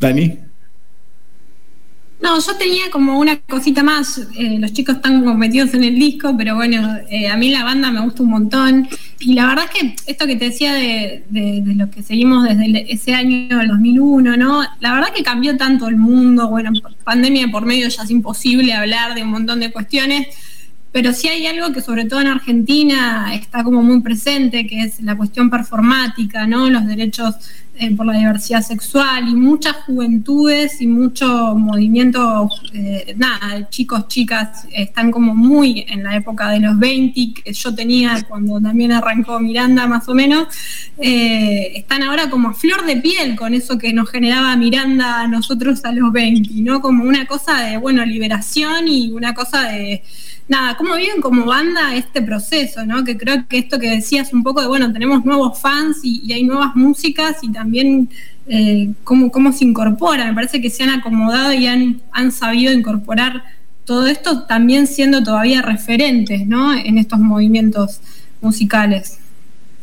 Dani. 0.00 0.40
No, 2.20 2.40
yo 2.40 2.56
tenía 2.56 2.90
como 2.90 3.20
una 3.20 3.36
cosita 3.38 3.84
más. 3.84 4.18
Eh, 4.36 4.58
los 4.58 4.72
chicos 4.72 4.96
están 4.96 5.20
como 5.20 5.36
metidos 5.36 5.74
en 5.74 5.84
el 5.84 5.94
disco, 5.94 6.34
pero 6.36 6.56
bueno, 6.56 6.96
eh, 7.08 7.28
a 7.28 7.36
mí 7.36 7.50
la 7.50 7.62
banda 7.62 7.92
me 7.92 8.00
gusta 8.00 8.24
un 8.24 8.30
montón. 8.30 8.88
Y 9.20 9.34
la 9.34 9.46
verdad 9.46 9.66
es 9.72 9.80
que 9.80 9.96
esto 10.10 10.26
que 10.26 10.34
te 10.34 10.46
decía 10.46 10.74
de, 10.74 11.22
de, 11.28 11.62
lo 11.76 11.88
que 11.88 12.02
seguimos 12.02 12.42
desde 12.42 12.92
ese 12.92 13.14
año, 13.14 13.60
el 13.60 13.68
2001, 13.68 14.36
¿no? 14.36 14.64
La 14.80 14.92
verdad 14.92 15.12
que 15.14 15.22
cambió 15.22 15.56
tanto 15.56 15.86
el 15.86 15.96
mundo. 15.96 16.48
Bueno, 16.48 16.72
pandemia 17.04 17.46
por 17.48 17.64
medio 17.64 17.86
ya 17.86 18.02
es 18.02 18.10
imposible 18.10 18.74
hablar 18.74 19.14
de 19.14 19.22
un 19.22 19.28
montón 19.28 19.60
de 19.60 19.70
cuestiones. 19.70 20.26
Pero 20.96 21.12
sí 21.12 21.28
hay 21.28 21.46
algo 21.46 21.74
que 21.74 21.82
sobre 21.82 22.06
todo 22.06 22.22
en 22.22 22.28
Argentina 22.28 23.34
está 23.34 23.62
como 23.62 23.82
muy 23.82 24.00
presente, 24.00 24.66
que 24.66 24.80
es 24.80 24.98
la 25.02 25.14
cuestión 25.14 25.50
performática, 25.50 26.46
¿no? 26.46 26.70
Los 26.70 26.86
derechos 26.86 27.34
eh, 27.74 27.94
por 27.94 28.06
la 28.06 28.14
diversidad 28.14 28.62
sexual 28.62 29.28
y 29.28 29.34
muchas 29.34 29.76
juventudes 29.84 30.80
y 30.80 30.86
mucho 30.86 31.54
movimiento, 31.54 32.48
eh, 32.72 33.14
nada, 33.18 33.68
chicos, 33.68 34.08
chicas, 34.08 34.66
están 34.72 35.10
como 35.10 35.34
muy 35.34 35.84
en 35.86 36.02
la 36.02 36.16
época 36.16 36.48
de 36.48 36.60
los 36.60 36.78
20 36.78 37.42
que 37.42 37.52
yo 37.52 37.74
tenía 37.74 38.22
cuando 38.26 38.58
también 38.58 38.92
arrancó 38.92 39.38
Miranda 39.38 39.86
más 39.86 40.08
o 40.08 40.14
menos, 40.14 40.48
eh, 40.96 41.72
están 41.74 42.04
ahora 42.04 42.30
como 42.30 42.48
a 42.48 42.54
flor 42.54 42.86
de 42.86 42.96
piel 42.96 43.36
con 43.36 43.52
eso 43.52 43.76
que 43.76 43.92
nos 43.92 44.08
generaba 44.08 44.56
Miranda 44.56 45.20
a 45.20 45.28
nosotros 45.28 45.84
a 45.84 45.92
los 45.92 46.10
20, 46.10 46.54
¿no? 46.62 46.80
Como 46.80 47.04
una 47.04 47.26
cosa 47.26 47.60
de, 47.60 47.76
bueno, 47.76 48.02
liberación 48.06 48.88
y 48.88 49.10
una 49.10 49.34
cosa 49.34 49.64
de 49.64 50.02
nada, 50.48 50.76
¿cómo 50.76 50.94
viven 50.96 51.20
como 51.20 51.44
banda 51.44 51.94
este 51.94 52.22
proceso? 52.22 52.84
¿no? 52.84 53.04
Que 53.04 53.16
creo 53.16 53.46
que 53.48 53.58
esto 53.58 53.78
que 53.78 53.90
decías 53.90 54.32
un 54.32 54.42
poco 54.42 54.60
de, 54.60 54.68
bueno, 54.68 54.92
tenemos 54.92 55.24
nuevos 55.24 55.58
fans 55.60 55.98
y, 56.02 56.32
hay 56.32 56.44
nuevas 56.44 56.74
músicas 56.74 57.38
y 57.42 57.50
también 57.50 58.08
eh, 58.46 58.92
cómo, 59.04 59.30
cómo 59.30 59.52
se 59.52 59.64
incorpora. 59.64 60.26
Me 60.26 60.34
parece 60.34 60.60
que 60.60 60.70
se 60.70 60.82
han 60.82 60.90
acomodado 60.90 61.52
y 61.52 61.66
han, 61.66 62.00
han 62.12 62.32
sabido 62.32 62.72
incorporar 62.72 63.44
todo 63.84 64.06
esto 64.06 64.42
también 64.42 64.86
siendo 64.86 65.22
todavía 65.22 65.62
referentes 65.62 66.46
¿no? 66.46 66.74
en 66.74 66.98
estos 66.98 67.20
movimientos 67.20 68.00
musicales. 68.40 69.18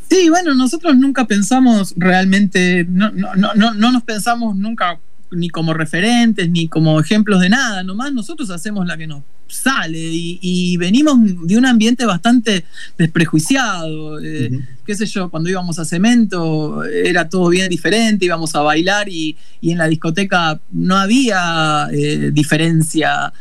Sí, 0.10 0.30
bueno, 0.30 0.54
nosotros 0.54 0.96
nunca 0.98 1.26
pensamos 1.26 1.94
realmente, 1.98 2.86
no, 2.88 3.10
no, 3.12 3.34
no, 3.56 3.74
no 3.74 3.92
nos 3.92 4.04
pensamos 4.04 4.56
nunca 4.56 5.00
ni 5.32 5.50
como 5.50 5.74
referentes, 5.74 6.50
ni 6.50 6.68
como 6.68 7.00
ejemplos 7.00 7.42
de 7.42 7.50
nada, 7.50 7.84
nomás 7.84 8.14
nosotros 8.14 8.50
hacemos 8.52 8.86
la 8.86 8.98
que 8.98 9.08
nos 9.08 9.24
sale 9.54 9.98
y, 10.00 10.76
venimos 10.78 11.18
de 11.48 11.58
un 11.58 11.66
ambiente 11.66 12.06
bastante 12.06 12.66
desprejuiciado. 12.98 14.20
Eh, 14.22 14.60
qué 14.86 14.96
sé 14.96 15.06
yo, 15.06 15.30
cuando 15.30 15.50
íbamos 15.50 15.80
a 15.80 15.86
cemento 15.86 16.84
era 16.84 17.30
todo 17.30 17.50
bien 17.50 17.70
diferente, 17.70 18.26
íbamos 18.26 18.56
a 18.56 18.62
bailar 18.62 19.08
y, 19.10 19.36
en 19.62 19.78
la 19.78 19.88
discoteca 19.88 20.60
no 20.72 20.98
había 20.98 21.88
eh, 21.92 22.32
diferencia 22.34 23.32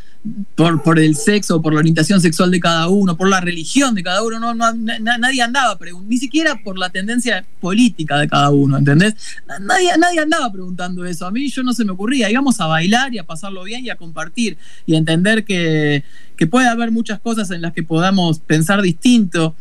por, 0.54 0.82
por 0.82 0.98
el 1.00 1.16
sexo, 1.16 1.60
por 1.60 1.72
la 1.72 1.80
orientación 1.80 2.20
sexual 2.20 2.50
de 2.50 2.60
cada 2.60 2.86
uno, 2.88 3.16
por 3.16 3.28
la 3.28 3.40
religión 3.40 3.94
de 3.94 4.04
cada 4.04 4.22
uno, 4.22 4.54
no, 4.54 4.72
nadie 4.74 5.42
andaba, 5.42 5.76
ni 6.06 6.16
siquiera 6.18 6.60
por 6.62 6.78
la 6.78 6.90
tendencia 6.90 7.44
política 7.60 8.18
de 8.18 8.28
cada 8.28 8.50
uno, 8.50 8.78
¿entendés? 8.78 9.14
Nadie, 9.60 9.90
nadie 9.98 10.20
andaba 10.20 10.52
preguntando 10.52 11.04
eso, 11.04 11.26
a 11.26 11.32
mí 11.32 11.48
yo 11.48 11.62
no 11.62 11.72
se 11.72 11.84
me 11.84 11.92
ocurría, 11.92 12.30
íbamos 12.30 12.60
a 12.60 12.66
bailar 12.66 13.12
y 13.12 13.18
a 13.18 13.24
pasarlo 13.24 13.64
bien 13.64 13.84
y 13.84 13.90
a 13.90 13.96
compartir 13.96 14.56
y 14.86 14.94
a 14.94 14.98
entender 14.98 15.44
que, 15.44 16.04
que 16.36 16.46
puede 16.46 16.68
haber 16.68 16.92
muchas 16.92 17.18
cosas 17.18 17.50
en 17.50 17.62
las 17.62 17.72
que 17.72 17.82
podamos 17.82 18.38
pensar 18.38 18.80
distinto 18.80 19.56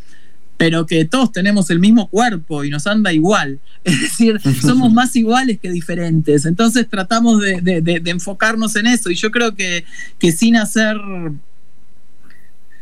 pero 0.62 0.86
que 0.86 1.06
todos 1.06 1.32
tenemos 1.32 1.72
el 1.72 1.80
mismo 1.80 2.08
cuerpo 2.08 2.64
y 2.64 2.70
nos 2.70 2.86
anda 2.86 3.12
igual. 3.12 3.60
Es 3.84 4.00
decir, 4.00 4.40
somos 4.62 4.94
más 5.00 5.16
iguales 5.16 5.58
que 5.60 5.72
diferentes. 5.72 6.46
Entonces 6.46 6.88
tratamos 6.88 7.42
de, 7.42 8.00
enfocarnos 8.06 8.76
en 8.76 8.86
eso. 8.86 9.10
Y 9.10 9.16
yo 9.16 9.32
creo 9.32 9.56
que, 9.56 9.86
que 10.20 10.32
sin 10.32 10.56
hacer 10.56 10.98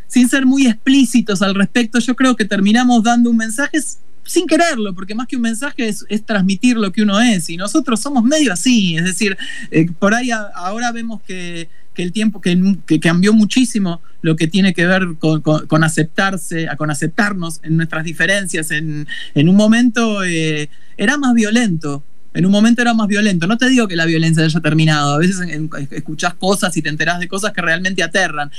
sin 0.09 0.27
ser 0.27 0.45
muy 0.45 0.67
explícitos 0.67 1.41
al 1.41 1.55
respecto, 1.55 1.99
yo 1.99 2.17
creo 2.17 2.35
que 2.35 2.43
terminamos 2.43 3.01
dando 3.01 3.29
un 3.29 3.37
mensaje 3.37 3.79
sin 4.25 4.45
quererlo, 4.45 4.93
porque 4.93 5.15
más 5.15 5.27
que 5.27 5.37
un 5.37 5.43
mensaje 5.43 5.87
es, 5.87 6.05
transmitir 6.25 6.75
lo 6.75 6.91
que 6.91 7.03
uno 7.03 7.21
es, 7.21 7.49
y 7.49 7.55
nosotros 7.55 8.01
somos 8.01 8.23
medio 8.23 8.51
así, 8.51 8.97
es 8.97 9.05
decir, 9.05 9.37
eh, 9.71 9.89
por 9.99 10.13
ahí 10.13 10.31
ahora 10.31 10.91
vemos 10.91 11.21
que 11.21 11.69
el 12.03 12.12
tiempo 12.12 12.41
que, 12.41 12.99
cambió 12.99 13.33
muchísimo 13.33 14.01
lo 14.21 14.35
que 14.35 14.47
tiene 14.47 14.73
que 14.73 14.85
ver 14.85 15.07
con, 15.19 15.83
aceptarse, 15.83 16.67
con 16.77 16.91
aceptarnos 16.91 17.59
en 17.63 17.77
nuestras 17.77 18.03
diferencias. 18.03 18.71
En, 18.71 19.07
un 19.35 19.55
momento 19.55 20.23
eh, 20.23 20.69
era 20.97 21.17
más 21.17 21.33
violento. 21.33 22.03
En 22.33 22.45
un 22.45 22.51
momento 22.51 22.81
era 22.81 22.93
más 22.93 23.07
violento. 23.07 23.47
No 23.47 23.57
te 23.57 23.69
digo 23.69 23.88
que 23.88 23.95
la 23.95 24.05
violencia 24.05 24.43
haya 24.43 24.59
terminado. 24.59 25.15
A 25.15 25.17
veces 25.17 25.47
escuchás 25.91 26.35
cosas 26.35 26.75
y 26.77 26.81
te 26.81 26.89
enterás 26.89 27.19
de 27.19 27.27
cosas 27.27 27.53
que 27.53 27.62
realmente 27.62 28.03
aterran 28.03 28.51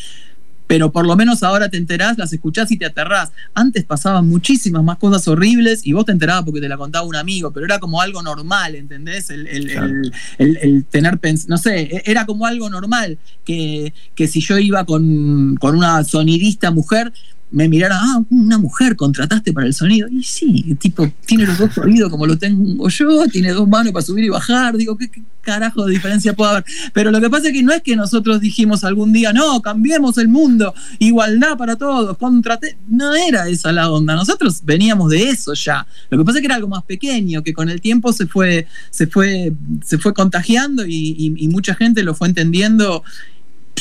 pero 0.70 0.92
por 0.92 1.04
lo 1.04 1.16
menos 1.16 1.42
ahora 1.42 1.68
te 1.68 1.78
enterás, 1.78 2.16
las 2.16 2.32
escuchás 2.32 2.70
y 2.70 2.76
te 2.76 2.86
aterrás. 2.86 3.32
Antes 3.54 3.82
pasaban 3.82 4.28
muchísimas 4.28 4.84
más 4.84 4.98
cosas 4.98 5.26
horribles 5.26 5.84
y 5.84 5.94
vos 5.94 6.04
te 6.04 6.12
enterabas 6.12 6.44
porque 6.44 6.60
te 6.60 6.68
la 6.68 6.76
contaba 6.76 7.04
un 7.04 7.16
amigo, 7.16 7.50
pero 7.50 7.66
era 7.66 7.80
como 7.80 8.00
algo 8.00 8.22
normal, 8.22 8.76
¿entendés? 8.76 9.30
El, 9.30 10.86
tener, 10.88 11.18
no 11.48 11.58
sé, 11.58 11.80
e, 11.80 12.02
era 12.06 12.24
como 12.24 12.46
algo 12.46 12.70
normal 12.70 13.18
que, 13.44 13.92
que 14.14 14.28
si 14.28 14.40
yo 14.40 14.58
iba 14.58 14.84
con, 14.84 15.56
con 15.56 15.74
una 15.74 16.04
sonidista 16.04 16.70
mujer, 16.70 17.12
me 17.52 17.68
mirara, 17.68 17.98
ah, 17.98 18.22
una 18.30 18.58
mujer 18.58 18.96
contrataste 18.96 19.52
para 19.52 19.66
el 19.66 19.74
sonido. 19.74 20.08
Y 20.08 20.22
sí, 20.22 20.76
tipo, 20.80 21.10
tiene 21.26 21.46
los 21.46 21.58
dos 21.58 21.78
oídos 21.78 22.10
como 22.10 22.26
lo 22.26 22.38
tengo 22.38 22.88
yo, 22.88 23.26
tiene 23.28 23.50
dos 23.50 23.68
manos 23.68 23.92
para 23.92 24.04
subir 24.04 24.24
y 24.24 24.28
bajar. 24.28 24.76
Digo, 24.76 24.96
¿qué, 24.96 25.10
carajo 25.42 25.86
de 25.86 25.94
diferencia 25.94 26.32
puede 26.34 26.50
haber? 26.50 26.64
Pero 26.92 27.10
lo 27.10 27.20
que 27.20 27.28
pasa 27.28 27.48
es 27.48 27.52
que 27.52 27.62
no 27.62 27.72
es 27.72 27.82
que 27.82 27.96
nosotros 27.96 28.40
dijimos 28.40 28.84
algún 28.84 29.12
día, 29.12 29.32
no, 29.32 29.60
cambiemos 29.62 30.18
el 30.18 30.28
mundo, 30.28 30.74
igualdad 30.98 31.56
para 31.56 31.76
todos, 31.76 32.16
contraté. 32.18 32.76
No 32.88 33.14
era 33.14 33.48
esa 33.48 33.72
la 33.72 33.90
onda. 33.90 34.14
Nosotros 34.14 34.62
veníamos 34.64 35.10
de 35.10 35.30
eso 35.30 35.54
ya. 35.54 35.86
Lo 36.08 36.18
que 36.18 36.24
pasa 36.24 36.38
es 36.38 36.42
que 36.42 36.46
era 36.46 36.56
algo 36.56 36.68
más 36.68 36.84
pequeño, 36.84 37.42
que 37.42 37.52
con 37.52 37.68
el 37.68 37.80
tiempo 37.80 38.12
se 38.12 38.26
fue, 38.26 38.66
se 38.90 39.06
fue, 39.06 39.52
se 39.84 39.98
fue 39.98 40.14
contagiando 40.14 40.84
y 40.86 41.48
mucha 41.50 41.74
gente 41.74 42.02
lo 42.02 42.14
fue 42.14 42.28
entendiendo 42.28 43.02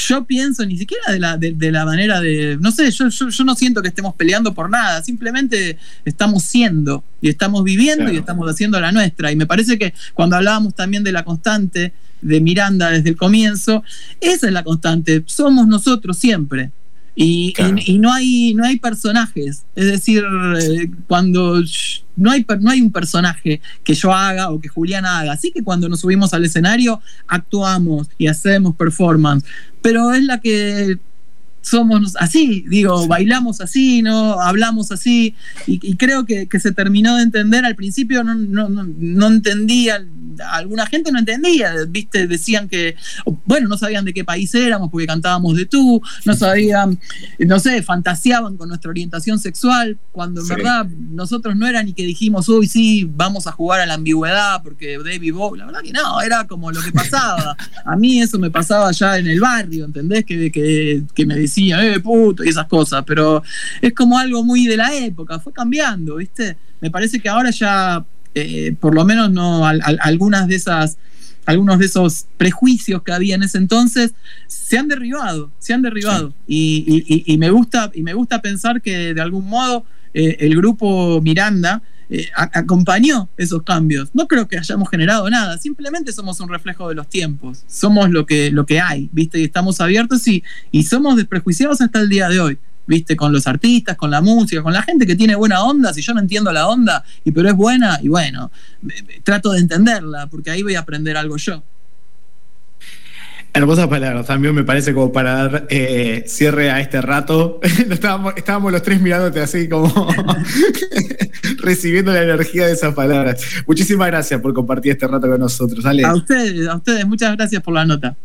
yo 0.08 0.26
pienso 0.26 0.66
ni 0.66 0.78
siquiera 0.78 1.12
de 1.12 1.20
la, 1.20 1.38
de, 1.38 1.72
la 1.72 1.86
manera 1.86 2.22
de, 2.22 2.58
no 2.60 2.72
sé, 2.72 2.90
yo, 2.92 3.10
yo, 3.10 3.44
no 3.44 3.56
siento 3.56 3.82
que 3.82 3.90
estemos 3.90 4.16
peleando 4.16 4.54
por 4.54 4.70
nada, 4.70 5.04
simplemente 5.04 5.78
estamos 6.06 6.44
siendo 6.44 7.04
y 7.22 7.30
estamos 7.30 7.64
viviendo 7.64 8.12
y 8.12 8.18
estamos 8.18 8.50
haciendo 8.50 8.80
la 8.80 8.92
nuestra. 8.92 9.32
Y 9.32 9.36
me 9.36 9.46
parece 9.46 9.78
que 9.78 9.94
cuando 10.14 10.36
hablábamos 10.36 10.76
también 10.76 11.04
de 11.04 11.12
la 11.12 11.24
constante 11.24 11.94
de 12.22 12.42
Miranda 12.42 12.90
desde 12.90 13.10
el 13.10 13.18
comienzo, 13.18 13.84
esa 14.22 14.48
es 14.48 14.54
la 14.54 14.64
constante, 14.64 15.24
somos 15.26 15.68
nosotros 15.68 16.18
siempre. 16.18 16.72
Y, 17.22 17.54
no, 18.00 18.14
hay, 18.14 18.54
no 18.54 18.64
hay 18.64 18.80
personajes. 18.80 19.66
Es 19.76 19.86
decir, 19.88 20.24
eh, 20.58 20.90
cuando 21.06 21.62
no 22.16 22.32
hay, 22.32 22.46
no 22.62 22.72
hay 22.72 22.82
un 22.82 22.94
personaje 22.94 23.60
que 23.84 23.94
yo 23.94 24.14
haga 24.14 24.50
o 24.52 24.62
que 24.62 24.70
Julián 24.70 25.06
haga. 25.06 25.34
Así 25.34 25.52
que 25.52 25.62
cuando 25.62 25.90
nos 25.90 26.00
subimos 26.00 26.34
al 26.34 26.46
escenario, 26.46 27.02
actuamos 27.28 28.10
y 28.18 28.28
hacemos 28.28 28.74
performance. 28.74 29.44
Pero 29.82 30.14
es 30.14 30.24
la 30.24 30.40
que 30.40 30.98
somos 31.62 32.16
así, 32.18 32.66
digo, 32.68 33.08
bailamos 33.08 33.62
así, 33.62 34.02
¿no? 34.02 34.40
Hablamos 34.40 34.92
así, 34.92 35.36
y, 35.68 35.96
creo 35.98 36.26
que, 36.26 36.48
se 36.60 36.72
terminó 36.72 37.16
de 37.18 37.24
entender. 37.24 37.66
Al 37.66 37.76
principio 37.76 38.24
no, 38.24 38.36
no, 38.36 38.70
no, 38.70 39.28
entendía, 39.28 40.06
alguna 40.52 40.86
gente 40.86 41.12
no 41.12 41.20
entendía, 41.20 41.74
¿viste? 41.88 42.28
Decían 42.28 42.68
que, 42.68 42.96
bueno, 43.46 43.68
no 43.68 43.78
sabían 43.78 44.06
de 44.06 44.14
qué 44.14 44.24
país 44.24 44.54
éramos 44.56 44.90
porque 44.90 45.08
cantábamos 45.08 45.56
de 45.56 45.66
tú, 45.66 46.02
no 46.26 46.36
sabían, 46.36 47.00
no 47.40 47.60
sé, 47.60 47.82
fantaseaban 47.84 48.58
con 48.58 48.70
nuestra 48.70 48.90
orientación 48.90 49.40
sexual, 49.40 49.98
cuando 50.12 50.42
en 50.42 50.48
verdad 50.48 50.86
nosotros 50.86 51.56
no 51.56 51.68
era 51.68 51.84
ni 51.84 51.94
que 51.94 52.04
dijimos, 52.04 52.50
uy, 52.50 52.68
sí, 52.68 53.10
vamos 53.16 53.48
a 53.48 53.52
jugar 53.52 53.82
a 53.82 53.86
la 53.86 53.96
ambigüedad 53.96 54.62
porque 54.64 54.98
David 54.98 55.34
Bowie, 55.34 55.60
la 55.60 55.66
verdad 55.66 55.82
que 55.82 55.92
no, 55.92 56.22
era 56.22 56.48
como 56.48 56.72
lo 56.72 56.82
que 56.82 56.92
pasaba. 56.92 57.56
A 57.86 57.96
mí 57.96 58.22
eso 58.22 58.38
me 58.38 58.52
pasaba 58.52 58.92
ya 58.92 59.18
en 59.18 59.28
el 59.28 59.40
barrio, 59.40 59.86
¿entendés? 59.86 60.26
Que, 60.26 60.52
que, 60.52 61.04
que 61.14 61.26
me 61.26 61.36
decía, 61.50 61.84
eh, 61.86 62.00
puto, 62.00 62.44
y 62.44 62.50
esas 62.50 62.68
cosas, 62.68 63.04
pero 63.06 63.44
es 63.82 63.94
como 63.94 64.18
algo 64.18 64.44
muy 64.44 64.68
de 64.68 64.78
la 64.78 64.96
época, 64.96 65.40
fue 65.40 65.52
cambiando, 65.52 66.16
¿viste? 66.18 66.58
Me 66.80 66.92
parece 66.92 67.20
que 67.20 67.28
ahora 67.28 67.50
ya, 67.50 68.06
eh, 68.36 68.76
por 68.80 68.96
lo 68.96 69.04
menos 69.04 69.32
no, 69.32 69.66
algunas 69.66 70.48
de 70.48 70.56
esas 70.56 70.98
algunos 71.46 71.80
de 71.80 71.86
esos 71.88 72.28
prejuicios 72.38 73.02
que 73.02 73.12
había 73.12 73.34
en 73.34 73.42
ese 73.42 73.58
entonces 73.58 74.14
se 74.46 74.78
han 74.78 74.88
derribado, 74.88 75.50
se 75.58 75.74
han 75.74 75.82
derribado. 75.82 76.32
Y, 76.48 77.36
me 77.40 77.50
gusta, 77.50 77.90
y 77.96 78.04
me 78.04 78.14
gusta 78.14 78.40
pensar 78.40 78.84
que 78.84 79.16
de 79.16 79.22
algún 79.22 79.48
modo 79.48 79.84
eh, 80.14 80.38
el 80.42 80.56
grupo 80.56 81.20
Miranda 81.22 81.82
eh, 82.10 82.28
acompañó 82.36 83.30
esos 83.38 83.64
cambios. 83.64 84.10
No 84.14 84.28
creo 84.28 84.48
que 84.48 84.58
hayamos 84.58 84.90
generado 84.90 85.30
nada, 85.30 85.58
simplemente 85.58 86.12
somos 86.12 86.40
un 86.40 86.50
reflejo 86.50 86.90
de 86.90 86.96
los 86.96 87.08
tiempos, 87.08 87.64
somos 87.68 88.10
lo 88.10 88.26
que, 88.26 88.52
lo 88.52 88.66
que 88.66 88.80
hay, 88.80 89.10
¿viste? 89.12 89.40
Y 89.40 89.44
estamos 89.44 89.80
abiertos 89.82 90.28
y, 90.28 90.44
y 90.72 90.84
somos 90.84 91.16
desprejuiciados 91.18 91.82
hasta 91.82 92.00
el 92.00 92.10
día 92.10 92.30
de 92.30 92.40
hoy. 92.40 92.60
¿viste? 92.90 93.16
Con 93.16 93.32
los 93.32 93.46
artistas, 93.46 93.96
con 93.96 94.10
la 94.10 94.20
música, 94.20 94.64
con 94.64 94.74
la 94.74 94.82
gente 94.82 95.06
que 95.06 95.16
tiene 95.16 95.36
buena 95.36 95.62
onda, 95.62 95.94
si 95.94 96.02
yo 96.02 96.12
no 96.16 96.22
entiendo 96.22 96.52
la 96.52 96.68
onda, 96.68 97.04
y 97.24 97.32
pero 97.32 97.48
es 97.48 97.56
buena, 97.56 98.00
y 98.02 98.08
bueno, 98.08 98.52
trato 99.24 99.52
de 99.52 99.60
entenderla, 99.60 100.26
porque 100.26 100.50
ahí 100.50 100.64
voy 100.64 100.74
a 100.74 100.80
aprender 100.80 101.16
algo 101.16 101.38
yo. 101.38 101.64
Hermosas 103.54 103.88
palabras, 103.88 104.26
también 104.26 104.56
me 104.56 104.64
parece 104.64 104.94
como 104.94 105.12
para 105.12 105.34
dar 105.34 105.68
eh, 105.70 106.24
cierre 106.28 106.70
a 106.72 106.80
este 106.80 107.02
rato. 107.02 107.60
estábamos, 107.90 108.34
estábamos 108.38 108.72
los 108.72 108.82
tres 108.82 109.02
mirándote 109.02 109.40
así 109.40 109.68
como 109.68 109.88
recibiendo 111.70 112.12
la 112.12 112.24
energía 112.24 112.66
de 112.66 112.74
esas 112.74 112.96
palabras. 112.96 113.40
Muchísimas 113.68 114.08
gracias 114.08 114.42
por 114.42 114.54
compartir 114.56 114.94
este 114.94 115.08
rato 115.08 115.30
con 115.30 115.40
nosotros. 115.40 115.86
A 115.86 116.14
ustedes, 116.16 116.68
a 116.68 116.76
ustedes, 116.76 117.06
muchas 117.06 117.38
gracias 117.38 117.62
por 117.62 117.76
la 117.76 117.86
nota. 117.86 118.18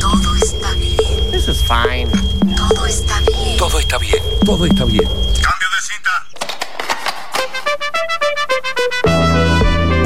Todo 0.00 0.34
está 0.42 0.74
bien. 0.74 1.30
This 1.30 1.48
is 1.48 1.62
fine. 1.62 2.10
Todo 2.56 2.84
está 2.86 3.20
bien. 3.20 3.56
Todo 3.58 3.78
está 3.78 3.98
bien. 3.98 4.22
Todo 4.44 4.66
está 4.66 4.84
bien. 4.84 5.04
Cambio 5.04 5.68
de 5.74 5.80
cinta. 5.88 6.10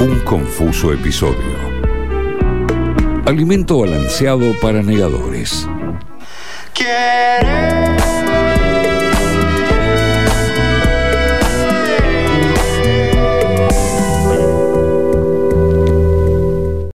Un 0.04 0.20
confuso 0.20 0.92
episodio 0.92 1.64
Alimento 3.24 3.78
balanceado 3.78 4.52
para 4.60 4.82
negadores. 4.82 5.66